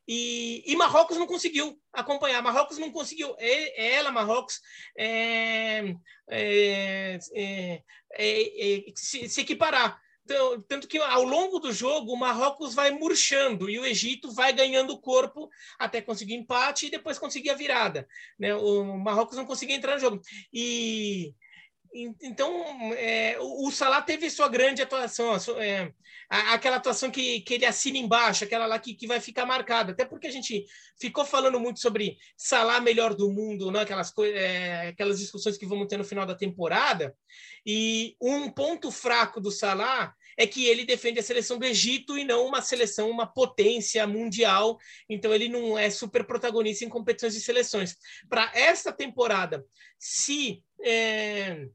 [0.08, 2.42] E, e Marrocos não conseguiu acompanhar.
[2.44, 3.36] Marrocos não conseguiu.
[3.76, 4.60] Ela, Marrocos,
[4.98, 5.96] é,
[6.30, 7.84] é, é,
[8.18, 10.00] é, se, se equiparar.
[10.26, 14.54] Então, tanto que ao longo do jogo o Marrocos vai murchando e o Egito vai
[14.54, 18.08] ganhando corpo até conseguir empate e depois conseguir a virada.
[18.40, 18.56] Né?
[18.56, 20.22] O Marrocos não conseguia entrar no jogo.
[20.52, 21.34] E
[21.94, 25.92] então é, o Salah teve sua grande atuação, é,
[26.30, 29.92] aquela atuação que, que ele assina embaixo, aquela lá que, que vai ficar marcada.
[29.92, 30.66] Até porque a gente
[31.00, 33.82] ficou falando muito sobre Salah melhor do mundo, né?
[33.82, 37.16] aquelas, é, aquelas discussões que vamos ter no final da temporada.
[37.66, 42.24] E um ponto fraco do Salah é que ele defende a seleção do Egito e
[42.24, 44.78] não uma seleção, uma potência mundial.
[45.08, 47.96] Então ele não é super protagonista em competições de seleções.
[48.28, 49.64] Para esta temporada,
[50.00, 51.68] se é,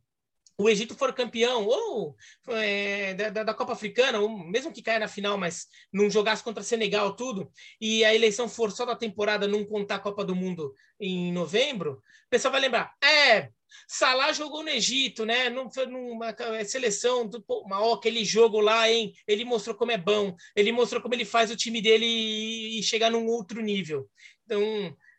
[0.59, 2.17] o Egito for campeão ou
[2.49, 6.65] é, da, da, Copa Africana, ou mesmo que caia na final, mas não jogasse contra
[6.65, 7.51] Senegal, tudo,
[7.81, 12.03] e a eleição for só da temporada, não contar a Copa do Mundo em novembro,
[12.27, 13.51] o pessoal vai lembrar, é,
[13.87, 15.49] Salah jogou no Egito, né?
[15.51, 16.35] Não foi numa
[16.65, 19.13] seleção, do, pô, ó, aquele jogo lá, hein?
[19.27, 22.83] Ele mostrou como é bom, ele mostrou como ele faz o time dele e, e
[22.83, 24.09] chegar num outro nível.
[24.45, 24.63] Então,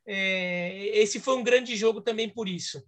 [0.06, 2.84] é, esse foi um grande jogo também por isso.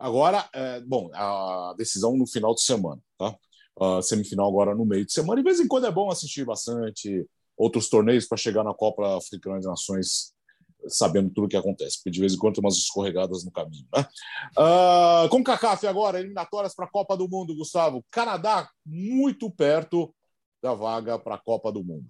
[0.00, 3.36] Agora, é, bom, a decisão no final de semana, tá?
[3.78, 5.40] A semifinal agora no meio de semana.
[5.40, 7.26] De vez em quando é bom assistir bastante
[7.56, 10.34] outros torneios para chegar na Copa Africana de Nações
[10.88, 13.86] sabendo tudo o que acontece, porque de vez em quando tem umas escorregadas no caminho.
[13.94, 14.06] Né?
[14.56, 18.04] Uh, com CACAF agora, eliminatórias para a Copa do Mundo, Gustavo.
[18.10, 20.14] Canadá muito perto
[20.62, 22.08] da vaga para a Copa do Mundo.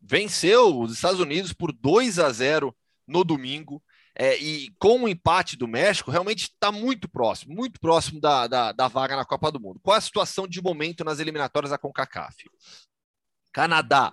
[0.00, 2.74] Venceu os Estados Unidos por 2 a 0
[3.06, 3.82] no domingo.
[4.14, 8.72] É, e com o empate do México, realmente está muito próximo, muito próximo da, da,
[8.72, 9.80] da, vaga na Copa do Mundo.
[9.82, 12.50] Qual é a situação de momento nas eliminatórias da CONCACAF?
[13.52, 14.12] Canadá,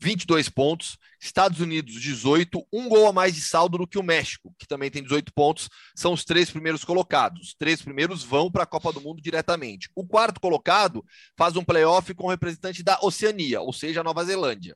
[0.00, 4.54] 22 pontos, Estados Unidos, 18, um gol a mais de saldo do que o México,
[4.58, 7.48] que também tem 18 pontos, são os três primeiros colocados.
[7.48, 9.90] Os três primeiros vão para a Copa do Mundo diretamente.
[9.94, 11.04] O quarto colocado
[11.36, 14.74] faz um playoff com o representante da Oceania, ou seja, a Nova Zelândia.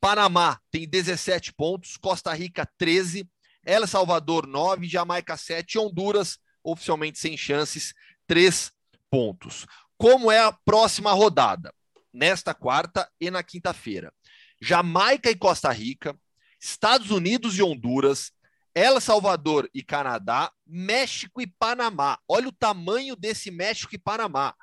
[0.00, 3.28] Panamá tem 17 pontos, Costa Rica 13,
[3.64, 7.94] El Salvador 9, Jamaica 7 Honduras, oficialmente sem chances,
[8.26, 8.72] 3
[9.10, 9.66] pontos.
[9.96, 11.72] Como é a próxima rodada?
[12.12, 14.12] Nesta quarta e na quinta-feira.
[14.60, 16.16] Jamaica e Costa Rica,
[16.60, 18.32] Estados Unidos e Honduras,
[18.74, 22.18] El Salvador e Canadá, México e Panamá.
[22.28, 24.54] Olha o tamanho desse México e Panamá.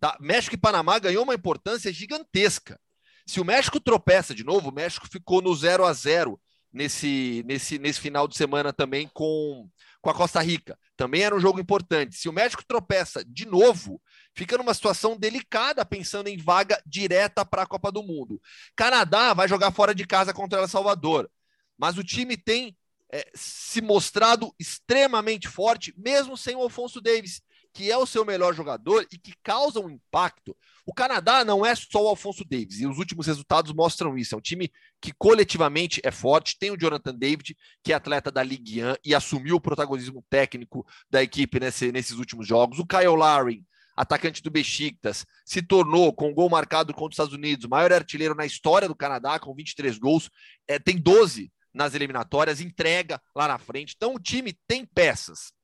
[0.00, 0.16] Tá?
[0.20, 2.78] México e Panamá ganhou uma importância gigantesca.
[3.26, 6.40] Se o México tropeça de novo, o México ficou no 0 a 0
[6.76, 9.68] nesse, nesse, nesse final de semana também com,
[10.02, 10.78] com a Costa Rica.
[10.94, 12.14] Também era um jogo importante.
[12.14, 14.00] Se o México tropeça de novo,
[14.34, 18.40] fica numa situação delicada pensando em vaga direta para a Copa do Mundo.
[18.76, 21.30] Canadá vai jogar fora de casa contra El Salvador,
[21.78, 22.76] mas o time tem
[23.10, 27.40] é, se mostrado extremamente forte, mesmo sem o Alfonso Davis,
[27.76, 30.56] que é o seu melhor jogador e que causa um impacto.
[30.86, 34.34] O Canadá não é só o Alfonso Davis, e os últimos resultados mostram isso.
[34.34, 36.58] É um time que coletivamente é forte.
[36.58, 37.54] Tem o Jonathan David,
[37.84, 42.16] que é atleta da Ligue 1 e assumiu o protagonismo técnico da equipe nesse, nesses
[42.16, 42.78] últimos jogos.
[42.78, 43.62] O Kyle Lowry,
[43.94, 48.46] atacante do Besiktas, se tornou, com gol marcado contra os Estados Unidos, maior artilheiro na
[48.46, 50.30] história do Canadá, com 23 gols.
[50.66, 53.92] É, tem 12 nas eliminatórias, entrega lá na frente.
[53.94, 55.54] Então o time tem peças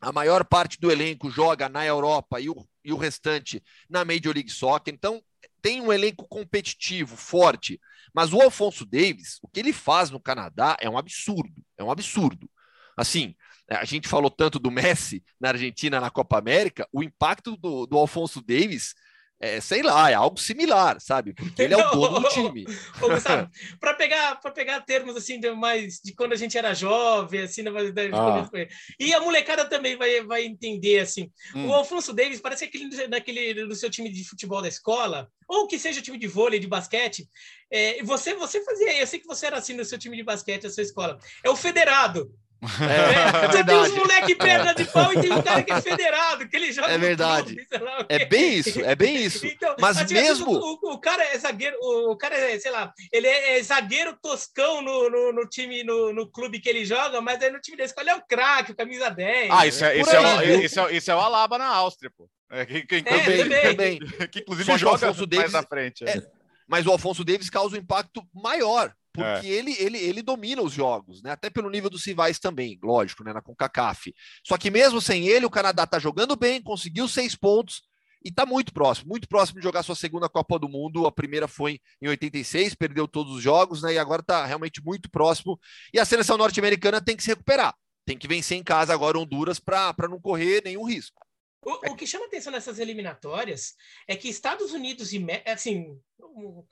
[0.00, 4.34] a maior parte do elenco joga na Europa e o, e o restante na Major
[4.34, 4.94] League Soccer.
[4.94, 5.22] Então,
[5.60, 7.80] tem um elenco competitivo, forte.
[8.14, 11.64] Mas o Alfonso Davis, o que ele faz no Canadá é um absurdo.
[11.76, 12.48] É um absurdo.
[12.96, 13.34] Assim,
[13.68, 17.98] a gente falou tanto do Messi na Argentina na Copa América, o impacto do, do
[17.98, 18.94] Alfonso Davis
[19.40, 21.32] é, sei lá, é algo similar, sabe?
[21.32, 22.66] Porque ele é o dono do time.
[23.78, 27.62] para pegar, para pegar termos assim de mais de quando a gente era jovem, assim,
[27.62, 27.70] né,
[28.12, 28.50] ah.
[28.98, 31.30] e a molecada também vai, vai entender assim.
[31.54, 31.68] Hum.
[31.68, 35.78] O Alfonso Davis parece aquele naquele do seu time de futebol da escola, ou que
[35.78, 37.28] seja time de vôlei, de basquete.
[37.70, 40.62] É, você você fazia, eu sei que você era assim no seu time de basquete,
[40.62, 41.18] da sua escola.
[41.44, 42.30] É o federado.
[42.60, 45.80] É, é, você tem uns moleque pedra de pau e tem um cara que é
[45.80, 46.90] federado, que ele joga.
[46.90, 47.54] É verdade.
[47.54, 49.46] Clube, é bem isso, é bem isso.
[49.46, 50.50] Então, Mas mesmo.
[50.50, 54.82] O, o, cara é zagueiro, o cara é, sei lá, ele é, é zagueiro toscão
[54.82, 57.84] no, no, no, time, no, no clube que ele joga, mas aí no time da
[57.84, 59.50] escola é o craque, o camisa 10.
[59.52, 62.28] Ah, isso é, isso, é, o, isso, é, isso é o Alaba na Áustria, pô.
[62.50, 63.62] É, que, que, também, também.
[63.62, 63.98] também.
[64.28, 66.04] que inclusive joga mais Davis, à frente.
[66.08, 66.22] É,
[66.66, 69.50] mas o Alfonso Davis causa um impacto maior porque é.
[69.50, 71.32] ele, ele, ele domina os jogos, né?
[71.32, 73.32] Até pelo nível dos rivais também, lógico, né?
[73.32, 74.14] Na CONCACAF.
[74.46, 77.82] Só que mesmo sem ele, o Canadá tá jogando bem, conseguiu seis pontos
[78.24, 81.06] e tá muito próximo, muito próximo de jogar sua segunda Copa do Mundo.
[81.06, 83.94] A primeira foi em 86, perdeu todos os jogos, né?
[83.94, 85.58] E agora tá realmente muito próximo.
[85.92, 87.74] E a seleção norte-americana tem que se recuperar.
[88.04, 91.20] Tem que vencer em casa agora Honduras para não correr nenhum risco.
[91.62, 93.74] O, o, que chama atenção nessas eliminatórias
[94.06, 96.64] é que Estados Unidos e assim o,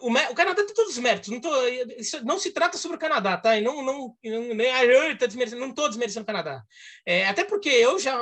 [0.00, 1.28] o, Canadá tem todos os méritos.
[1.28, 1.50] Não, tô,
[2.24, 3.56] não se trata sobre o Canadá, tá?
[3.56, 6.62] E não, não, nem, tá desmerecendo, não estou desmerecendo o Canadá.
[7.04, 8.16] É, até porque eu já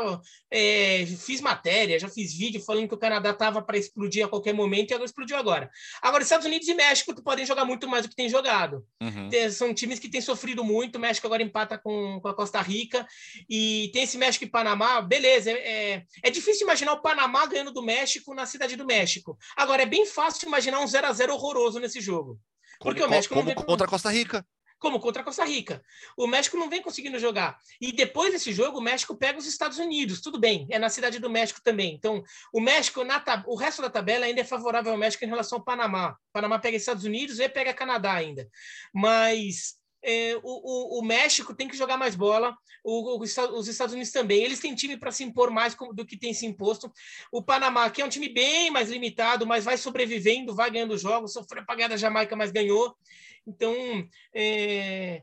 [0.50, 4.54] é, fiz matéria, já fiz vídeo falando que o Canadá estava para explodir a qualquer
[4.54, 5.70] momento e agora explodiu agora.
[6.00, 8.82] Agora, Estados Unidos e México podem jogar muito mais do que tem jogado.
[9.02, 9.28] Uhum.
[9.28, 10.96] Tem, são times que têm sofrido muito.
[10.96, 13.06] O México agora empata com, com a Costa Rica.
[13.50, 15.02] E tem esse México e Panamá.
[15.02, 19.36] Beleza, é, é, é difícil imaginar o Panamá ganhando do México na cidade do México.
[19.54, 22.40] Agora, é bem fácil imaginar um 0 a 0 horroroso horroroso nesse jogo.
[22.80, 24.46] Porque como, o México como não vem contra a Costa Rica.
[24.78, 25.82] Como contra a Costa Rica.
[26.16, 27.58] O México não vem conseguindo jogar.
[27.80, 30.20] E depois desse jogo, o México pega os Estados Unidos.
[30.20, 31.94] Tudo bem, é na cidade do México também.
[31.94, 33.44] Então, o México, na tab...
[33.46, 36.10] o resto da tabela ainda é favorável ao México em relação ao Panamá.
[36.10, 38.48] O Panamá pega Estados Unidos e pega Canadá ainda.
[38.92, 39.76] Mas
[40.06, 44.44] é, o, o, o, México tem que jogar mais bola, o, os Estados Unidos também.
[44.44, 46.92] Eles têm time para se impor mais do que tem se imposto.
[47.32, 51.32] O Panamá, que é um time bem mais limitado, mas vai sobrevivendo, vai ganhando jogos,
[51.32, 52.96] sofreu a da Jamaica, mas ganhou.
[53.44, 53.74] Então,
[54.32, 55.22] é,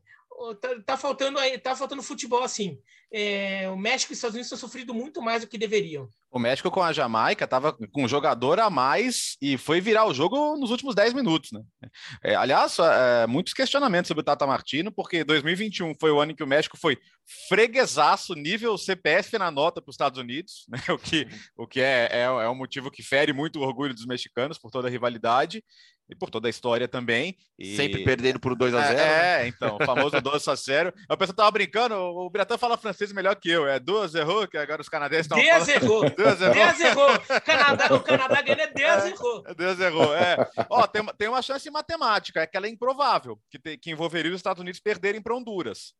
[0.60, 2.80] tá, tá, faltando tá faltando futebol assim.
[3.12, 6.10] É, o México e os Estados Unidos estão sofrendo muito mais do que deveriam.
[6.32, 10.14] O México com a Jamaica estava com um jogador a mais e foi virar o
[10.16, 11.62] jogo nos últimos 10 minutos, né?
[12.24, 16.36] É, aliás, é, muitos questionamentos sobre o Tata Martino, porque 2021 foi o ano em
[16.36, 16.98] que o México foi
[17.48, 20.80] freguesaço, nível CPF na nota para os Estados Unidos, né?
[20.90, 24.08] o que, o que é, é, é um motivo que fere muito o orgulho dos
[24.08, 25.64] mexicanos por toda a rivalidade
[26.14, 27.36] e por toda a história também.
[27.58, 27.76] E...
[27.76, 29.48] Sempre perdendo por 2 a 0 É, né?
[29.48, 33.36] então, o famoso 2 a 0 A pessoa tava brincando, o Biratã fala francês melhor
[33.36, 35.70] que eu, é duas errou, que agora os canadenses estão falando.
[35.70, 36.10] errou.
[36.16, 36.54] Deus errou.
[36.54, 37.20] Deus errou.
[37.42, 39.44] Canadá, o Canadá ganha Deus errou.
[39.56, 40.38] Deus errou, é.
[40.70, 44.32] Ó, tem, tem uma chance matemática, é que ela é improvável, que, te, que envolveria
[44.32, 45.94] os Estados Unidos perderem para Honduras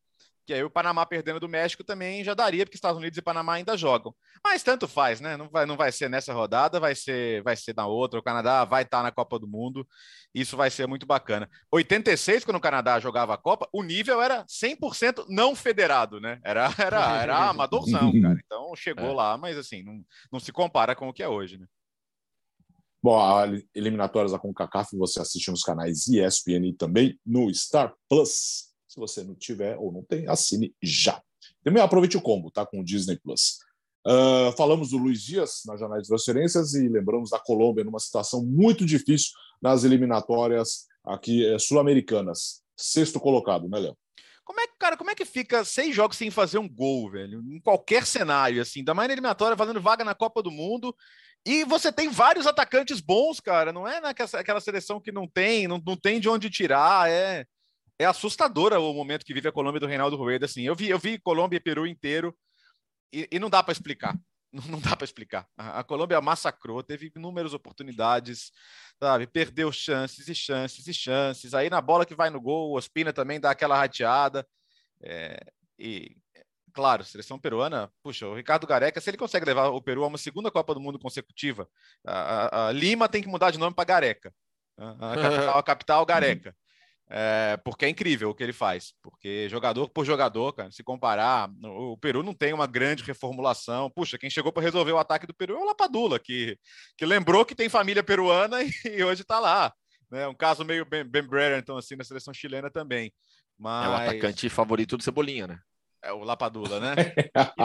[0.46, 3.54] que aí o Panamá perdendo do México também já daria, porque Estados Unidos e Panamá
[3.54, 4.14] ainda jogam.
[4.42, 5.36] Mas tanto faz, né?
[5.36, 8.20] Não vai, não vai ser nessa rodada, vai ser, vai ser na outra.
[8.20, 9.86] O Canadá vai estar na Copa do Mundo.
[10.34, 11.48] Isso vai ser muito bacana.
[11.72, 16.40] 86, quando o Canadá jogava a Copa, o nível era 100% não federado, né?
[16.44, 18.38] Era, era, era amadorzão, cara.
[18.44, 19.14] Então chegou é.
[19.14, 21.66] lá, mas assim, não, não se compara com o que é hoje, né?
[23.02, 28.73] Bom, a eliminatórias da CONCACAF você assiste nos canais ESPN e também no Star Plus.
[28.94, 31.20] Se você não tiver ou não tem, assine já.
[31.64, 32.64] Também aproveite o combo, tá?
[32.64, 33.58] Com o Disney Plus.
[34.06, 38.46] Uh, falamos do Luiz Dias na janela de transferências e lembramos da Colômbia numa situação
[38.46, 42.62] muito difícil nas eliminatórias aqui eh, sul-americanas.
[42.76, 43.96] Sexto colocado, né, Léo?
[44.44, 47.42] Como é que, cara, como é que fica seis jogos sem fazer um gol, velho?
[47.50, 50.94] Em qualquer cenário, assim, da mais eliminatória, fazendo vaga na Copa do Mundo.
[51.44, 53.72] E você tem vários atacantes bons, cara.
[53.72, 57.10] Não é naquela aquela seleção que não tem, não, não tem de onde tirar.
[57.10, 57.44] É,
[57.98, 60.46] é assustadora o momento que vive a Colômbia do Reinaldo Rueda.
[60.46, 62.36] Assim, eu vi, eu vi Colômbia e Peru inteiro
[63.12, 64.16] e, e não dá para explicar.
[64.68, 65.46] não dá para explicar.
[65.56, 68.52] A, a, Colômbia massacrou, teve inúmeras oportunidades,
[69.02, 69.26] sabe?
[69.26, 71.54] Perdeu chances e chances e chances.
[71.54, 74.46] Aí na bola que vai no gol, o Ospina também dá aquela rateada.
[75.02, 75.38] É,
[75.78, 76.16] e,
[76.72, 80.18] claro, seleção peruana, puxa, o Ricardo Gareca, se ele consegue levar o Peru a uma
[80.18, 81.68] segunda Copa do Mundo consecutiva,
[82.06, 84.32] a, a, a Lima tem que mudar de nome para Gareca.
[84.76, 86.56] A capital, a capital Gareca.
[87.10, 88.94] É, porque é incrível o que ele faz.
[89.02, 93.90] Porque jogador por jogador, cara, se comparar, o Peru não tem uma grande reformulação.
[93.90, 96.58] Puxa, quem chegou para resolver o ataque do Peru é o Lapadula, que,
[96.96, 99.72] que lembrou que tem família peruana e, e hoje está lá.
[100.10, 100.26] Né?
[100.26, 101.24] Um caso meio Ben, ben
[101.58, 103.12] então, assim, na seleção chilena também.
[103.58, 103.86] Mas...
[103.86, 105.58] É o atacante favorito do Cebolinha, né?
[106.04, 106.94] É o Lapadula, né?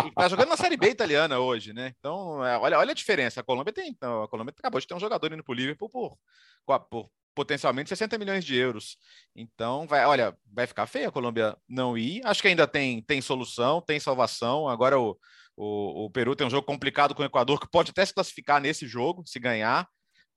[0.06, 1.94] e tá jogando na Série B italiana hoje, né?
[2.00, 3.42] Então, é, olha, olha a diferença.
[3.42, 3.90] A Colômbia tem.
[3.90, 6.18] Então, a Colômbia acabou de ter um jogador indo pro Liverpool por,
[6.66, 8.98] por, por potencialmente 60 milhões de euros.
[9.36, 12.22] Então, vai, olha, vai ficar feio a Colômbia não ir.
[12.26, 14.68] Acho que ainda tem, tem solução, tem salvação.
[14.68, 15.18] Agora o,
[15.56, 18.62] o, o Peru tem um jogo complicado com o Equador, que pode até se classificar
[18.62, 19.88] nesse jogo, se ganhar.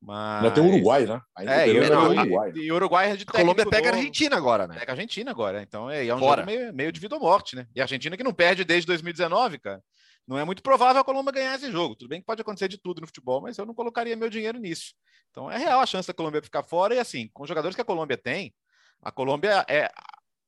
[0.02, 0.42] Mas...
[0.42, 1.20] Ainda tem o Uruguai, né?
[1.36, 2.52] Ainda é, e, o Uruguai.
[2.56, 4.76] E Uruguai é de a Colômbia pega a Argentina agora, né?
[4.76, 5.62] Pega a Argentina agora.
[5.62, 6.42] Então é, é um Fora.
[6.42, 7.68] jogo meio, meio de vida ou morte, né?
[7.72, 9.80] E a Argentina que não perde desde 2019, cara.
[10.26, 11.94] Não é muito provável a Colômbia ganhar esse jogo.
[11.94, 14.58] Tudo bem que pode acontecer de tudo no futebol, mas eu não colocaria meu dinheiro
[14.58, 14.92] nisso.
[15.30, 16.96] Então é real a chance da Colômbia ficar fora.
[16.96, 18.52] E assim, com os jogadores que a Colômbia tem,
[19.00, 19.88] a Colômbia é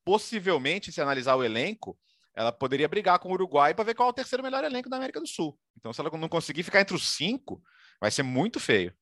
[0.04, 1.96] possivelmente, se analisar o elenco,
[2.34, 4.96] ela poderia brigar com o Uruguai para ver qual é o terceiro melhor elenco da
[4.96, 5.56] América do Sul.
[5.78, 7.62] Então, se ela não conseguir ficar entre os cinco,
[8.00, 8.92] vai ser muito feio.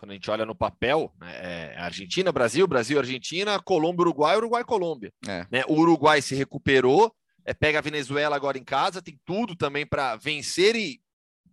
[0.00, 4.64] Quando a gente olha no papel, né, é Argentina, Brasil, Brasil, Argentina, Colômbia, Uruguai, Uruguai,
[4.64, 5.12] Colômbia.
[5.28, 5.46] É.
[5.52, 9.84] Né, o Uruguai se recuperou, é, pega a Venezuela agora em casa, tem tudo também
[9.84, 11.02] para vencer e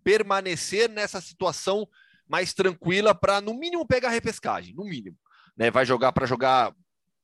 [0.01, 1.85] permanecer nessa situação
[2.25, 5.17] mais tranquila para, no mínimo, pegar a repescagem, no mínimo.
[5.57, 5.69] Né?
[5.69, 6.73] Vai jogar para jogar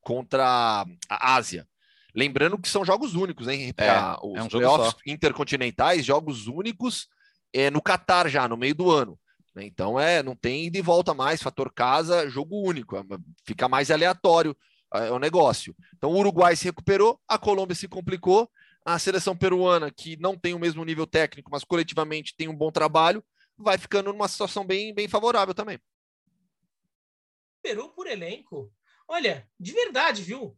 [0.02, 1.66] contra a Ásia.
[2.14, 3.74] Lembrando que são jogos únicos, hein?
[3.78, 7.08] É, os é um playoffs intercontinentais, jogos únicos
[7.54, 9.18] é, no Catar já, no meio do ano.
[9.56, 9.66] Né?
[9.66, 13.04] Então é, não tem de volta mais, fator casa, jogo único, é,
[13.46, 14.56] fica mais aleatório
[14.94, 15.76] é o negócio.
[15.98, 18.50] Então o Uruguai se recuperou, a Colômbia se complicou,
[18.86, 22.72] a seleção peruana, que não tem o mesmo nível técnico, mas coletivamente tem um bom
[22.72, 23.24] trabalho,
[23.58, 25.80] vai ficando numa situação bem, bem favorável também.
[27.62, 28.72] Peru por elenco.
[29.08, 30.56] Olha, de verdade, viu?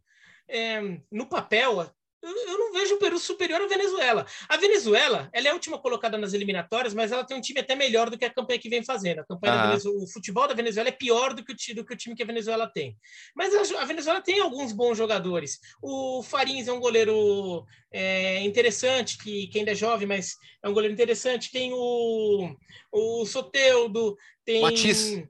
[0.47, 0.81] É,
[1.11, 1.89] no papel,
[2.25, 4.25] eu não vejo o Peru superior à Venezuela.
[4.49, 7.75] A Venezuela, ela é a última colocada nas eliminatórias, mas ela tem um time até
[7.75, 9.19] melhor do que a campanha que vem fazendo.
[9.19, 9.67] A campanha ah.
[9.67, 12.23] Venezuela, o futebol da Venezuela é pior do que, o, do que o time que
[12.23, 12.97] a Venezuela tem.
[13.35, 15.59] Mas a, a Venezuela tem alguns bons jogadores.
[15.81, 20.73] O Farins é um goleiro é, interessante, que, que ainda é jovem, mas é um
[20.73, 21.51] goleiro interessante.
[21.51, 22.55] Tem o,
[22.91, 24.61] o Soteudo, tem...
[24.61, 25.23] Matiz.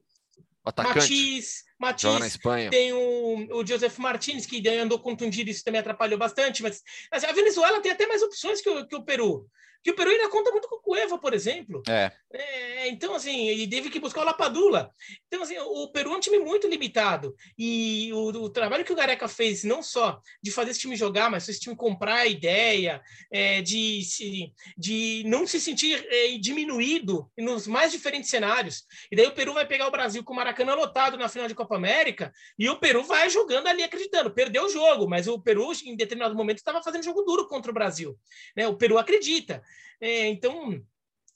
[0.64, 0.98] Atacante.
[0.98, 2.38] Matiz, Matiz,
[2.70, 7.32] tem o, o Joseph Martins, que andou contundido, isso também atrapalhou bastante, mas, mas a
[7.34, 9.50] Venezuela tem até mais opções que o, que o Peru
[9.86, 11.84] que o Peru ainda conta muito com o Cueva, por exemplo.
[11.88, 12.12] É.
[12.34, 12.88] é.
[12.88, 14.90] então, assim, ele teve que buscar o Lapadula.
[15.28, 17.36] Então, assim, o Peru é um time muito limitado.
[17.56, 21.30] E o, o trabalho que o Gareca fez, não só de fazer esse time jogar,
[21.30, 23.00] mas esse time comprar a ideia,
[23.32, 28.86] é, de, se, de não se sentir é, diminuído nos mais diferentes cenários.
[29.12, 31.54] E daí o Peru vai pegar o Brasil com o Maracanã lotado na final de
[31.54, 34.34] Copa América, e o Peru vai jogando ali acreditando.
[34.34, 37.74] Perdeu o jogo, mas o Peru, em determinado momento, estava fazendo jogo duro contra o
[37.74, 38.18] Brasil.
[38.58, 38.68] Né?
[38.68, 39.62] O Peru acredita.
[40.00, 40.82] É, então,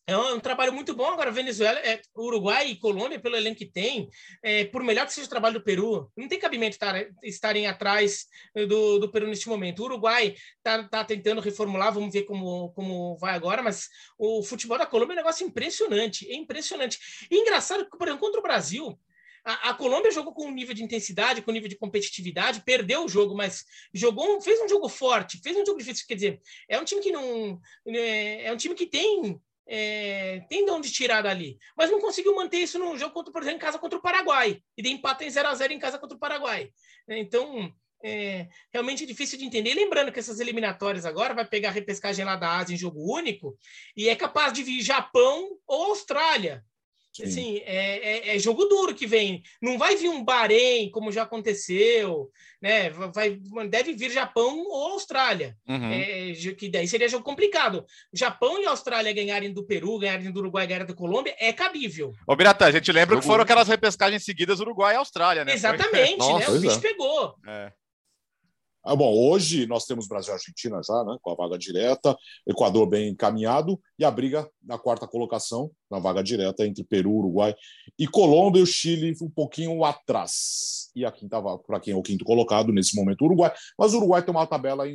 [0.10, 1.06] é um, um, trabalho muito bom.
[1.06, 4.10] Agora, Venezuela, é, Uruguai e Colômbia, pelo elenco que tem,
[4.42, 8.26] é, por melhor que seja o trabalho do Peru, não tem cabimento estar, estarem atrás
[8.68, 9.82] do, do Peru neste momento.
[9.82, 13.88] O Uruguai está tá tentando reformular, vamos ver como, como vai agora, mas
[14.18, 17.28] o futebol da Colômbia é um negócio impressionante, é impressionante.
[17.30, 19.00] E engraçado que, por exemplo, contra o Brasil,
[19.50, 23.06] a, a, Colômbia jogou com um nível de intensidade, com um nível de competitividade, perdeu
[23.06, 26.06] o jogo, mas jogou, fez um jogo forte, fez um jogo difícil.
[26.08, 27.60] Quer dizer, é um time que não.
[27.88, 29.42] É, é um time que tem.
[29.72, 33.44] É, tem de onde tirar dali, mas não conseguiu manter isso no jogo, contra, por
[33.44, 36.00] exemplo, em casa contra o Paraguai, e de empate em 0 a 0 em casa
[36.00, 36.72] contra o Paraguai.
[37.08, 37.72] Então,
[38.04, 39.74] é realmente difícil de entender.
[39.76, 43.58] Lembrando que essas eliminatórias agora vai pegar a repescagem lá da Ásia em jogo único
[43.96, 46.64] e é capaz de vir Japão ou Austrália.
[47.24, 49.44] Assim, é, é, é, jogo duro que vem.
[49.62, 52.30] Não vai vir um Bahrein, como já aconteceu,
[52.62, 52.90] né?
[52.90, 55.58] Vai, deve vir Japão ou Austrália.
[55.68, 55.92] Uhum.
[55.92, 57.86] É, que daí seria jogo complicado.
[58.14, 62.14] Japão e Austrália ganharem do Peru, ganharem do Uruguai, ganharem da Colômbia, é cabível.
[62.28, 65.54] Ô, Birata, a gente lembra jogo que foram aquelas repescagens seguidas Uruguai e Austrália, né?
[65.54, 66.40] Exatamente, Foi...
[66.40, 66.50] né?
[66.50, 66.82] O bicho é.
[66.82, 67.36] pegou.
[67.48, 67.72] É.
[68.84, 72.16] Ah, bom, hoje nós temos Brasil e Argentina já, né, com a vaga direta,
[72.48, 77.54] Equador bem encaminhado e a briga na quarta colocação, na vaga direta entre Peru, Uruguai
[77.98, 80.90] e Colômbia e o Chile um pouquinho atrás.
[80.96, 83.54] E a quinta para quem é o quinto colocado nesse momento, o Uruguai.
[83.78, 84.86] Mas o Uruguai tem uma tabela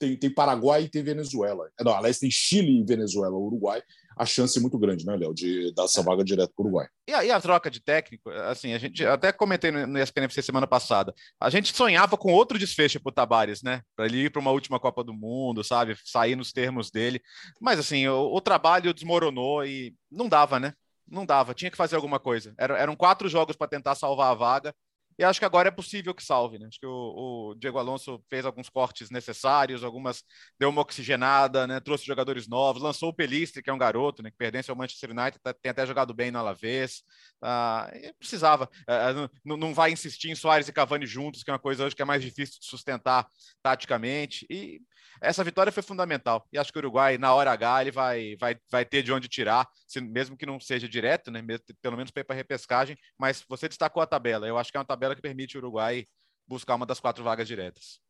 [0.00, 1.70] tem, tem Paraguai e tem Venezuela.
[1.80, 3.82] Não, aliás, tem Chile e Venezuela, Uruguai.
[4.20, 6.86] A chance é muito grande, né, Léo, de dar essa vaga direto para o Uruguai.
[7.08, 10.42] E a, e a, troca de técnico, assim, a gente até comentei no, no ESPNFC
[10.42, 11.14] semana passada.
[11.40, 13.80] A gente sonhava com outro desfecho para o Tabares, né?
[13.96, 15.96] Para ele ir para uma última Copa do Mundo, sabe?
[16.04, 17.18] Sair nos termos dele.
[17.58, 20.74] Mas, assim, o, o trabalho desmoronou e não dava, né?
[21.08, 22.52] Não dava, tinha que fazer alguma coisa.
[22.58, 24.74] Era, eram quatro jogos para tentar salvar a vaga
[25.20, 26.66] e acho que agora é possível que salve, né?
[26.66, 30.24] Acho que o, o, Diego Alonso fez alguns cortes necessários, algumas
[30.58, 31.78] deu uma oxigenada, né?
[31.78, 34.30] Trouxe jogadores novos, lançou o Pelistri, que é um garoto, né?
[34.30, 37.02] Que pertence ao Manchester United, tá, tem até jogado bem no Alavés.
[37.38, 37.92] Tá?
[38.18, 38.66] precisava.
[38.88, 39.12] É,
[39.44, 42.00] não, não vai insistir em Soares e Cavani juntos, que é uma coisa hoje que
[42.00, 43.28] é mais difícil de sustentar
[43.62, 44.46] taticamente.
[44.48, 44.80] E
[45.20, 46.46] essa vitória foi fundamental.
[46.52, 49.28] E acho que o Uruguai, na hora H, ele vai, vai, vai ter de onde
[49.28, 51.42] tirar, se, mesmo que não seja direto, né?
[51.42, 52.96] Mesmo, pelo menos para ir para repescagem.
[53.18, 54.46] Mas você destacou a tabela.
[54.46, 56.04] Eu acho que é uma tabela que permite o Uruguai
[56.46, 58.00] buscar uma das quatro vagas diretas.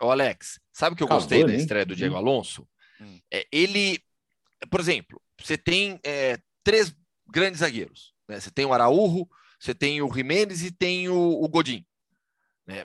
[0.00, 2.18] Ô Alex, sabe o que eu gostei da estreia do Diego hum.
[2.18, 2.68] Alonso?
[3.00, 3.20] Hum.
[3.32, 4.00] É, ele,
[4.70, 6.94] por exemplo, você tem é, três
[7.28, 8.14] grandes zagueiros.
[8.28, 8.40] Né?
[8.40, 9.28] Você tem o Araújo,
[9.58, 11.84] você tem o Jimenez e tem o, o Godin.
[12.66, 12.84] Né?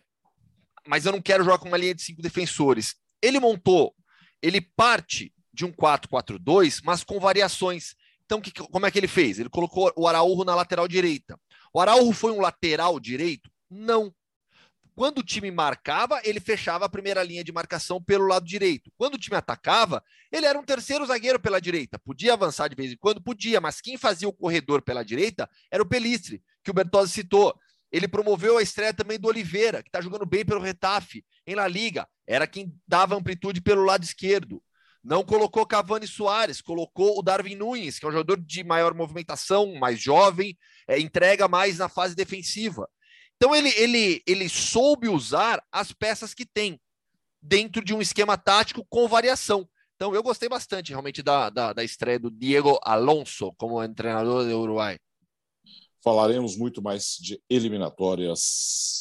[0.88, 2.96] Mas eu não quero jogar com uma linha de cinco defensores.
[3.22, 3.96] Ele montou,
[4.42, 7.96] ele parte de um 4-4-2, mas com variações.
[8.26, 9.40] Então, que, como é que ele fez?
[9.40, 11.40] Ele colocou o Araújo na lateral direita.
[11.74, 13.50] O Araújo foi um lateral direito?
[13.70, 14.14] Não.
[14.96, 18.92] Quando o time marcava, ele fechava a primeira linha de marcação pelo lado direito.
[18.98, 21.98] Quando o time atacava, ele era um terceiro zagueiro pela direita.
[21.98, 23.22] Podia avançar de vez em quando?
[23.22, 27.58] Podia, mas quem fazia o corredor pela direita era o Pelistre, que o Bertozzi citou.
[27.92, 31.68] Ele promoveu a estreia também do Oliveira, que está jogando bem pelo Retafe, em La
[31.68, 32.08] Liga.
[32.26, 34.64] Era quem dava amplitude pelo lado esquerdo.
[35.04, 39.74] Não colocou Cavani Soares, colocou o Darwin Nunes, que é um jogador de maior movimentação,
[39.76, 42.88] mais jovem, é, entrega mais na fase defensiva.
[43.36, 46.80] Então ele, ele, ele soube usar as peças que tem
[47.42, 49.68] dentro de um esquema tático com variação.
[49.96, 54.60] Então eu gostei bastante realmente da, da, da estreia do Diego Alonso como treinador do
[54.60, 55.00] Uruguai.
[56.04, 58.40] Falaremos muito mais de eliminatórias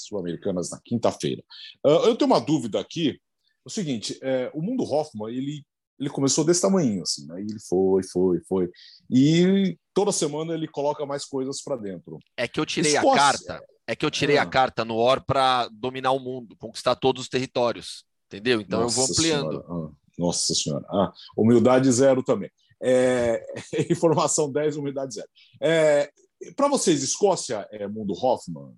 [0.06, 1.42] sul-americanas na quinta-feira.
[1.84, 3.18] Uh, eu tenho uma dúvida aqui.
[3.64, 5.64] O seguinte, é, o mundo Hoffman ele,
[5.98, 7.40] ele começou desse tamanho, assim, né?
[7.40, 8.70] ele foi, foi, foi.
[9.10, 12.18] E toda semana ele coloca mais coisas para dentro.
[12.36, 13.12] É que eu tirei Escócia.
[13.12, 13.64] a carta.
[13.86, 14.42] É que eu tirei ah.
[14.42, 18.04] a carta no OR para dominar o mundo, conquistar todos os territórios.
[18.26, 18.60] Entendeu?
[18.60, 19.64] Então Nossa eu vou ampliando.
[19.68, 20.86] Ah, nossa Senhora.
[20.88, 22.50] Ah, humildade zero também.
[22.82, 23.44] É,
[23.90, 25.28] informação 10, humildade zero.
[25.60, 26.10] É,
[26.56, 28.74] para vocês, Escócia é mundo Hoffman?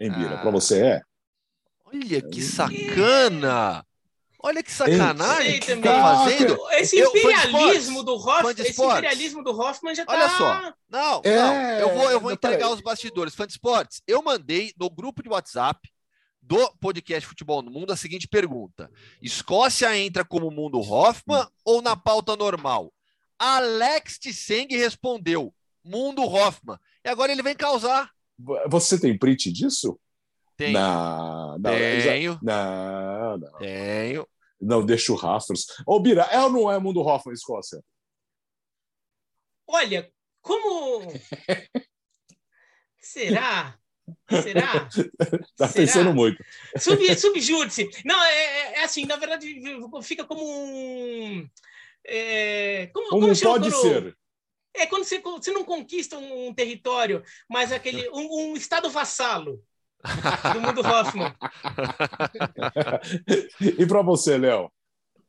[0.00, 0.38] Embira, ah.
[0.38, 1.02] para você é?
[1.84, 3.84] Olha que sacana!
[4.46, 6.56] Olha que sacanagem que tá fazendo.
[6.72, 10.12] Esse imperialismo eu, do Hoffman, esse imperialismo do Hoffman já tá.
[10.12, 10.74] Olha só.
[10.88, 11.36] Não, é...
[11.36, 11.54] não.
[11.80, 13.34] Eu vou, eu vou entregar os bastidores.
[13.34, 15.90] Fã de esportes, eu mandei no grupo de WhatsApp
[16.40, 18.88] do podcast Futebol no Mundo a seguinte pergunta:
[19.20, 22.92] Escócia entra como mundo Hoffman ou na pauta normal?
[23.36, 25.52] Alex Tseng respondeu:
[25.82, 26.78] Mundo Hoffman.
[27.06, 28.10] E agora ele vem causar.
[28.66, 29.96] Você tem print disso?
[30.56, 30.72] Tenho.
[30.72, 32.38] Não, não, Tenho.
[32.42, 33.58] Não, não.
[33.58, 34.28] Tenho.
[34.60, 35.66] Não, deixa o rastros.
[35.86, 37.80] Ô, Bira, é ou não é Mundo Hoffman Escócia?
[39.68, 40.10] Olha,
[40.42, 41.06] como.
[43.00, 43.78] Será?
[44.28, 44.88] Será?
[45.56, 45.72] tá Será?
[45.72, 46.42] pensando muito.
[46.76, 47.88] Sub, subjúdice.
[48.04, 49.46] Não, é, é, é, assim, na verdade,
[50.02, 51.48] fica como um.
[52.04, 54.16] É, como, como, como pode ser?
[54.76, 59.62] É quando você, você não conquista um, território, mas aquele um, um estado vassalo
[60.52, 61.34] do mundo Hoffman.
[63.78, 64.70] e para você, Léo?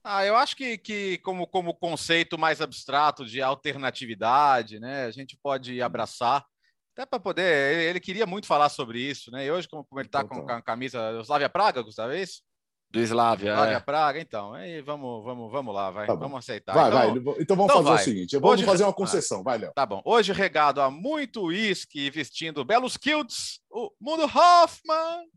[0.04, 5.38] Ah, eu acho que, que como, como conceito mais abstrato de alternatividade, né, a gente
[5.42, 6.46] pode abraçar,
[6.94, 7.74] até para poder.
[7.74, 9.46] Ele, ele, queria muito falar sobre isso, né?
[9.46, 12.42] E hoje, como, como ele está com, com a camisa Slavia Praga, Gustavo, é isso?
[12.90, 13.52] Do Slavia.
[13.52, 13.80] Slavia é.
[13.80, 14.54] Praga, então.
[14.54, 16.08] Aí vamos, vamos, vamos lá, vai.
[16.08, 16.74] Tá vamos aceitar.
[16.74, 17.36] Vai, então, vai.
[17.42, 17.96] Então vamos então fazer vai.
[17.96, 19.74] o seguinte: vamos Hoje, fazer uma concessão, vai, Léo.
[19.76, 20.02] Tá bom.
[20.06, 25.28] Hoje, regado a muito uísque vestindo belos kilts, o Mundo Hoffman.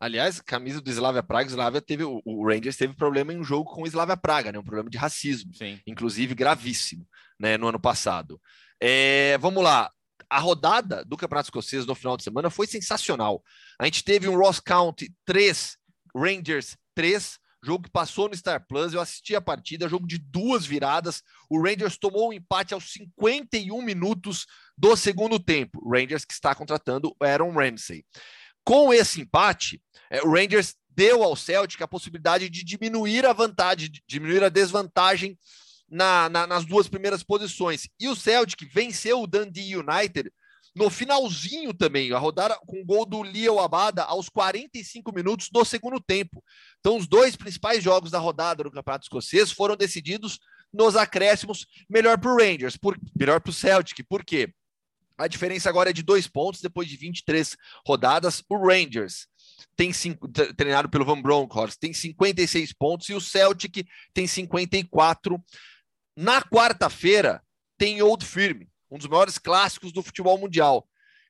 [0.00, 3.70] Aliás, camisa do Slavia Praga, o Slavia teve, o Rangers teve problema em um jogo
[3.70, 4.58] com o Slavia Praga, né?
[4.58, 5.78] Um problema de racismo, Sim.
[5.86, 7.06] inclusive gravíssimo,
[7.38, 7.56] né?
[7.56, 8.40] No ano passado.
[8.80, 9.88] É, vamos lá.
[10.28, 13.44] A rodada do Campeonato Escocês no final de semana foi sensacional.
[13.78, 15.76] A gente teve um Ross County 3,
[16.14, 18.92] Rangers 3, jogo que passou no Star Plus.
[18.92, 21.22] Eu assisti a partida, jogo de duas viradas.
[21.48, 24.46] O Rangers tomou um empate aos 51 minutos
[24.76, 25.88] do segundo tempo.
[25.88, 28.04] Rangers que está contratando Aaron Ramsey.
[28.64, 33.90] Com esse empate, é, o Rangers deu ao Celtic a possibilidade de diminuir a vantagem,
[34.06, 35.38] diminuir a desvantagem
[35.88, 37.88] na, na, nas duas primeiras posições.
[37.98, 40.30] E o Celtic venceu o Dundee United
[40.74, 45.64] no finalzinho também, a rodada com o gol do Leo Abada aos 45 minutos do
[45.64, 46.42] segundo tempo.
[46.80, 50.38] Então, os dois principais jogos da rodada do Campeonato Escocês foram decididos
[50.72, 54.02] nos acréscimos, melhor para o Rangers, por, melhor para o Celtic.
[54.08, 54.52] Por quê?
[55.18, 57.56] A diferença agora é de dois pontos depois de 23
[57.86, 58.42] rodadas.
[58.48, 59.28] O Rangers
[59.76, 65.38] tem cinco, treinado pelo Van Bronckhorst, tem 56 pontos e o Celtic tem 54.
[66.16, 67.42] Na quarta-feira
[67.76, 68.62] tem Old Firm,
[68.92, 70.86] um dos maiores clássicos do futebol mundial.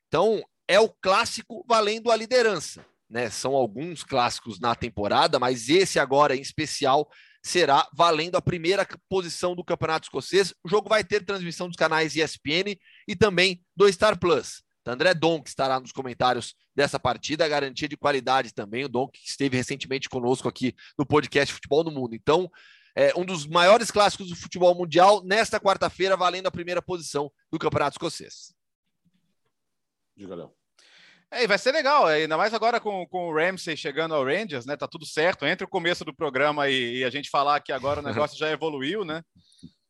[0.09, 2.85] Então, é o clássico valendo a liderança.
[3.09, 3.31] Né?
[3.31, 7.09] São alguns clássicos na temporada, mas esse agora em especial
[7.43, 10.53] será valendo a primeira posição do Campeonato Escocês.
[10.65, 14.63] O jogo vai ter transmissão dos canais ESPN e também do Star Plus.
[14.85, 18.85] André Donk estará nos comentários dessa partida, garantia de qualidade também.
[18.85, 22.17] O Donk esteve recentemente conosco aqui no podcast Futebol no Mundo.
[22.17, 22.51] Então,
[22.95, 27.59] é um dos maiores clássicos do futebol mundial nesta quarta-feira, valendo a primeira posição do
[27.59, 28.55] Campeonato Escocês.
[30.17, 30.53] Diga, Léo.
[31.31, 34.67] É, e vai ser legal, ainda mais agora com, com o Ramsey chegando ao Rangers,
[34.67, 34.77] né?
[34.77, 35.47] Tá tudo certo.
[35.47, 38.51] Entre o começo do programa e, e a gente falar que agora o negócio já
[38.51, 39.23] evoluiu, né?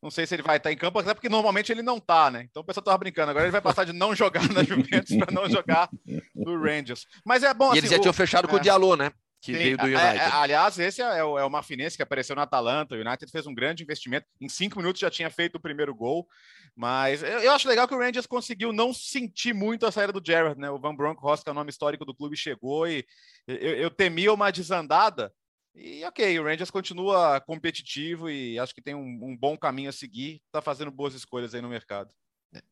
[0.01, 2.45] Não sei se ele vai estar em campo, até porque normalmente ele não tá, né?
[2.49, 3.31] Então o pessoal tava brincando.
[3.31, 5.89] Agora ele vai passar de não jogar na Juventus para não jogar
[6.33, 7.05] no Rangers.
[7.25, 7.67] Mas é bom.
[7.67, 8.01] E assim, eles já o...
[8.01, 8.61] tinham fechado com o é.
[8.61, 9.11] Diallo, né?
[9.43, 10.19] Que Sim, veio do é, United.
[10.19, 12.95] é, aliás, esse é, é o, é o Marfinense que apareceu na Atalanta.
[12.95, 14.25] O United fez um grande investimento.
[14.39, 16.25] Em cinco minutos já tinha feito o primeiro gol.
[16.73, 20.25] Mas eu, eu acho legal que o Rangers conseguiu não sentir muito a saída do
[20.25, 20.69] Gerrard, né?
[20.69, 23.05] O Van Bronckhorst, que é o nome histórico do clube, chegou e
[23.45, 25.29] eu, eu temia uma desandada.
[25.75, 29.93] E ok, o Rangers continua competitivo e acho que tem um, um bom caminho a
[29.93, 30.41] seguir.
[30.45, 32.13] Está fazendo boas escolhas aí no mercado.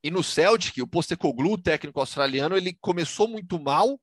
[0.02, 4.00] E no Celtic, o Postecoglou, técnico australiano, ele começou muito mal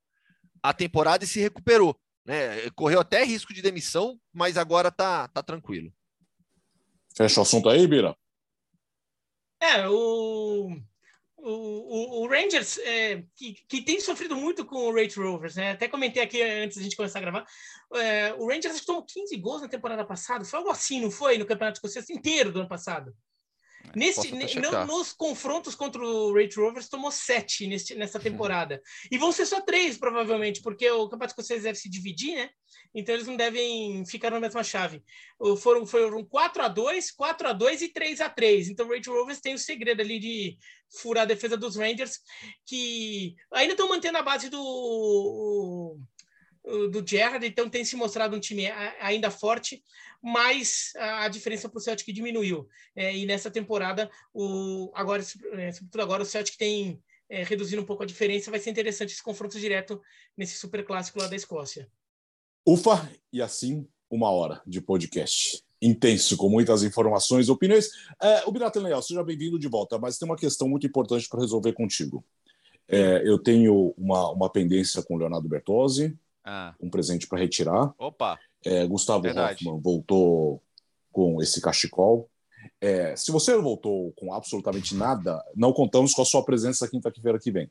[0.63, 1.99] a temporada e se recuperou.
[2.29, 2.69] Né?
[2.77, 5.91] Correu até risco de demissão, mas agora tá, tá tranquilo.
[7.17, 8.15] Fecha o assunto aí, Bira?
[9.59, 10.69] É, o,
[11.39, 15.71] o, o, Rangers, é, que, que tem sofrido muito com o Rate Rovers, né?
[15.71, 17.47] Até comentei aqui antes da gente começar a gravar.
[17.95, 20.45] É, o Rangers tomou 15 gols na temporada passada.
[20.45, 21.39] Foi algo assim, não foi?
[21.39, 23.17] No Campeonato Escocês inteiro do ano passado.
[23.95, 28.81] Nesse, no, nos confrontos contra o Rate Rovers, tomou sete nesse, nessa temporada.
[29.11, 32.51] E vão ser só três, provavelmente, porque o Campeonato Escocês deve se dividir, né?
[32.95, 35.03] Então eles não devem ficar na mesma chave.
[35.61, 39.09] Foram, foram 4 a 2 4 a 2 e 3 a 3 Então o Rate
[39.09, 40.59] Rovers tem o segredo ali de
[41.01, 42.19] furar a defesa dos Rangers,
[42.67, 45.99] que ainda estão mantendo a base do
[46.91, 48.67] do Gerrard, então tem se mostrado um time
[49.01, 49.83] ainda forte,
[50.23, 52.69] mas a diferença para o Celtic diminuiu.
[52.95, 57.87] É, e nessa temporada, o, agora, é, sobretudo agora, o Celtic tem é, reduzido um
[57.87, 58.51] pouco a diferença.
[58.51, 60.01] Vai ser interessante esse confronto direto
[60.37, 61.89] nesse super clássico lá da Escócia.
[62.67, 65.63] Ufa, e assim uma hora de podcast.
[65.81, 67.91] Intenso, com muitas informações opiniões.
[68.21, 71.41] É, o Biratan Leal, seja bem-vindo de volta, mas tem uma questão muito importante para
[71.41, 72.25] resolver contigo.
[72.89, 76.75] É, eu tenho uma, uma pendência com o Leonardo Bertozzi, ah.
[76.81, 77.93] um presente para retirar.
[77.99, 78.39] Opa!
[78.65, 79.69] É, Gustavo Verdade.
[79.69, 80.63] Hoffman voltou
[81.13, 82.29] com esse cachecol.
[82.81, 87.39] É, se você não voltou com absolutamente nada, não contamos com a sua presença quinta-feira
[87.39, 87.71] que vem.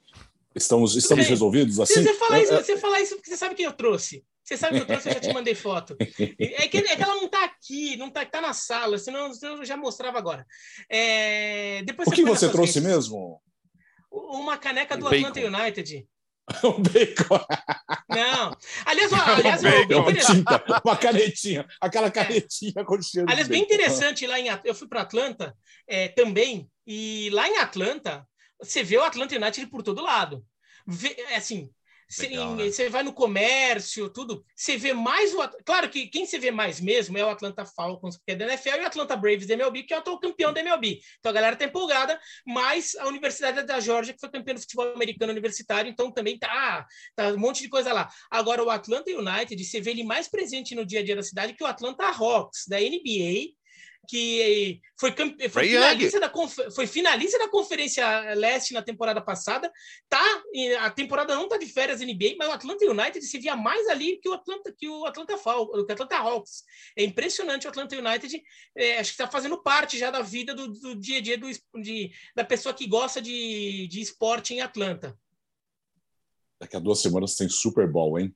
[0.55, 2.03] Estamos, estamos resolvidos assim?
[2.03, 4.23] Você fala, isso, você fala isso porque você sabe quem eu trouxe.
[4.43, 5.97] Você sabe que eu trouxe, eu já te mandei foto.
[5.99, 9.57] É que, é que ela não está aqui, não está tá na sala, senão, senão
[9.57, 10.47] eu já mostrava agora.
[10.89, 12.95] É, depois o que você trouxe redes.
[12.95, 13.41] mesmo?
[14.09, 15.27] Uma caneca do Bacon.
[15.27, 16.07] Atlanta United.
[16.63, 17.45] um bacon.
[18.09, 18.57] Não.
[18.85, 22.83] Aliás, aliás um bacon, uma, tinta, uma canetinha, aquela canetinha é.
[22.83, 23.29] com cheiro.
[23.29, 25.55] Aliás, bem interessante lá em eu fui para Atlanta
[25.87, 28.25] é, também e lá em Atlanta
[28.59, 30.43] você vê o Atlanta United por todo lado.
[30.87, 31.69] Vê, assim,
[32.19, 32.65] Legal, né?
[32.65, 34.45] Você vai no comércio, tudo.
[34.55, 35.47] Você vê mais o.
[35.65, 38.77] Claro que quem você vê mais mesmo é o Atlanta Falcons, que é da NFL,
[38.77, 40.99] e o Atlanta Braves da MLB, que é o atual campeão da MLB.
[41.19, 44.93] Então a galera tá empolgada, mas a Universidade da Georgia, que foi campeã do futebol
[44.93, 48.09] americano universitário, então também tá, tá um monte de coisa lá.
[48.31, 51.53] Agora, o Atlanta United, você vê ele mais presente no dia a dia da cidade
[51.53, 53.56] que o Atlanta Hawks, da NBA,
[54.07, 55.13] que foi,
[55.49, 56.31] foi finalista, da,
[56.73, 59.71] foi finalista da Conferência Leste na temporada passada.
[60.07, 60.23] Tá,
[60.79, 64.17] a temporada não está de férias NBA, mas o Atlanta United se via mais ali
[64.17, 66.63] que o Atlanta, que o Atlanta, Fal, que o Atlanta Hawks.
[66.97, 68.41] É impressionante o Atlanta United.
[68.75, 71.49] É, acho que está fazendo parte já da vida do, do dia a dia do,
[71.81, 75.19] de, da pessoa que gosta de, de esporte em Atlanta.
[76.59, 78.33] Daqui a duas semanas tem Super Bowl, hein?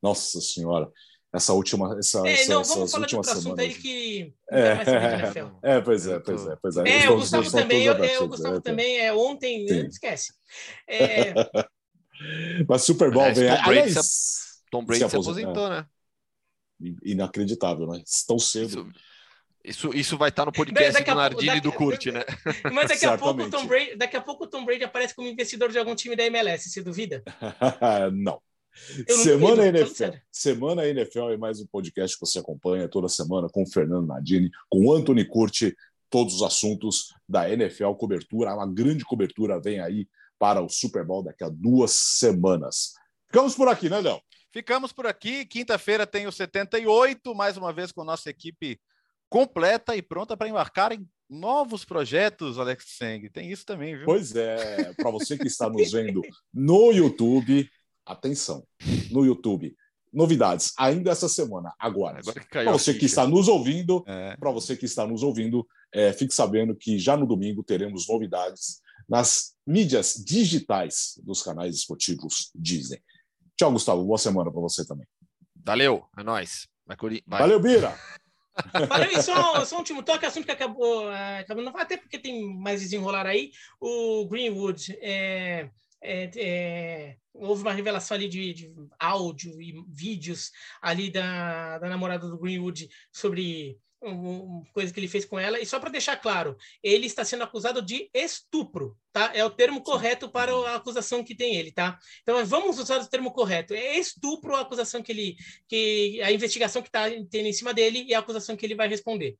[0.00, 0.90] Nossa Senhora
[1.32, 5.76] essa última essa, é, essa, não, vamos falar de outro assunto aí que é, é,
[5.76, 7.04] é, pois é, pois é, pois é.
[7.04, 9.86] É, o Gustavo também, eu, é, o Gustavo é, também é ontem, Sim.
[9.86, 10.32] esquece.
[10.88, 11.32] É...
[12.68, 13.48] Mas Super Bowl vem.
[13.48, 14.00] Tom Brady, se,
[14.70, 15.86] Tom Brady se, aposentou, né?
[17.04, 18.02] Inacreditável, né?
[18.26, 18.90] Tão cedo.
[19.62, 22.24] Isso, isso, isso vai estar no podcast daqui do Nardini e do Curte, né?
[22.72, 25.70] Mas daqui a, pouco, Tom Brady, daqui a pouco o Tom Brady aparece como investidor
[25.70, 27.22] de algum time da MLS, você duvida?
[28.12, 28.40] não.
[29.08, 30.16] Semana NFL.
[30.30, 34.50] Semana NFL é mais um podcast que você acompanha toda semana com o Fernando Nadini,
[34.68, 35.76] com o Anthony Curti,
[36.08, 40.08] todos os assuntos da NFL, cobertura, uma grande cobertura vem aí
[40.38, 42.94] para o Super Bowl daqui a duas semanas.
[43.26, 44.20] Ficamos por aqui, né, Léo?
[44.50, 45.44] Ficamos por aqui.
[45.44, 48.80] Quinta-feira tem o 78, mais uma vez com nossa equipe
[49.28, 53.28] completa e pronta para embarcar em novos projetos, Alex Seng.
[53.30, 54.04] Tem isso também, viu?
[54.04, 54.92] Pois é.
[54.94, 56.20] Para você que está nos vendo
[56.52, 57.70] no YouTube,
[58.12, 58.64] atenção,
[59.10, 59.74] no YouTube.
[60.12, 62.18] Novidades ainda essa semana, agora.
[62.18, 64.36] agora para você que está nos ouvindo, é.
[64.36, 68.80] para você que está nos ouvindo, é, fique sabendo que já no domingo teremos novidades
[69.08, 73.00] nas mídias digitais dos canais esportivos Disney.
[73.56, 74.04] Tchau, Gustavo.
[74.04, 75.06] Boa semana para você também.
[75.64, 76.66] Valeu, é nóis.
[76.86, 76.96] Vai,
[77.26, 77.40] Vai.
[77.40, 77.96] Valeu, Bira.
[78.88, 82.18] Valeu, e só, só um último toque, assunto que acabou, é, acabou não até porque
[82.18, 83.52] tem mais desenrolar aí.
[83.80, 85.70] O Greenwood é,
[86.02, 92.28] é, é, houve uma revelação ali de, de, áudio e vídeos ali da, da namorada
[92.28, 95.60] do Greenwood sobre uma coisa que ele fez com ela.
[95.60, 99.30] E só para deixar claro, ele está sendo acusado de estupro, tá?
[99.34, 101.98] É o termo correto para a acusação que tem ele, tá?
[102.22, 103.74] Então vamos usar o termo correto.
[103.74, 105.36] É estupro a acusação que ele,
[105.68, 108.88] que a investigação que está tendo em cima dele e a acusação que ele vai
[108.88, 109.36] responder.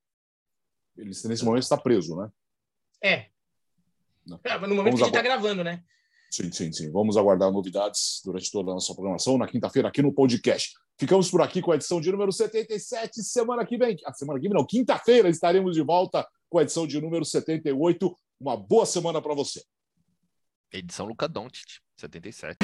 [0.97, 2.31] Ele nesse momento está preso, né?
[3.03, 3.27] É.
[4.27, 4.39] Não.
[4.45, 5.83] É, no momento vamos que a gente está gravando, né?
[6.31, 6.91] Sim, sim, sim.
[6.93, 10.75] Vamos aguardar novidades durante toda a nossa programação na quinta-feira aqui no podcast.
[10.97, 13.23] Ficamos por aqui com a edição de número 77.
[13.23, 16.87] Semana que vem, a semana que vem, não, quinta-feira estaremos de volta com a edição
[16.87, 18.15] de número 78.
[18.39, 19.63] Uma boa semana para você.
[20.73, 22.59] Edição Luca Doncic, 77.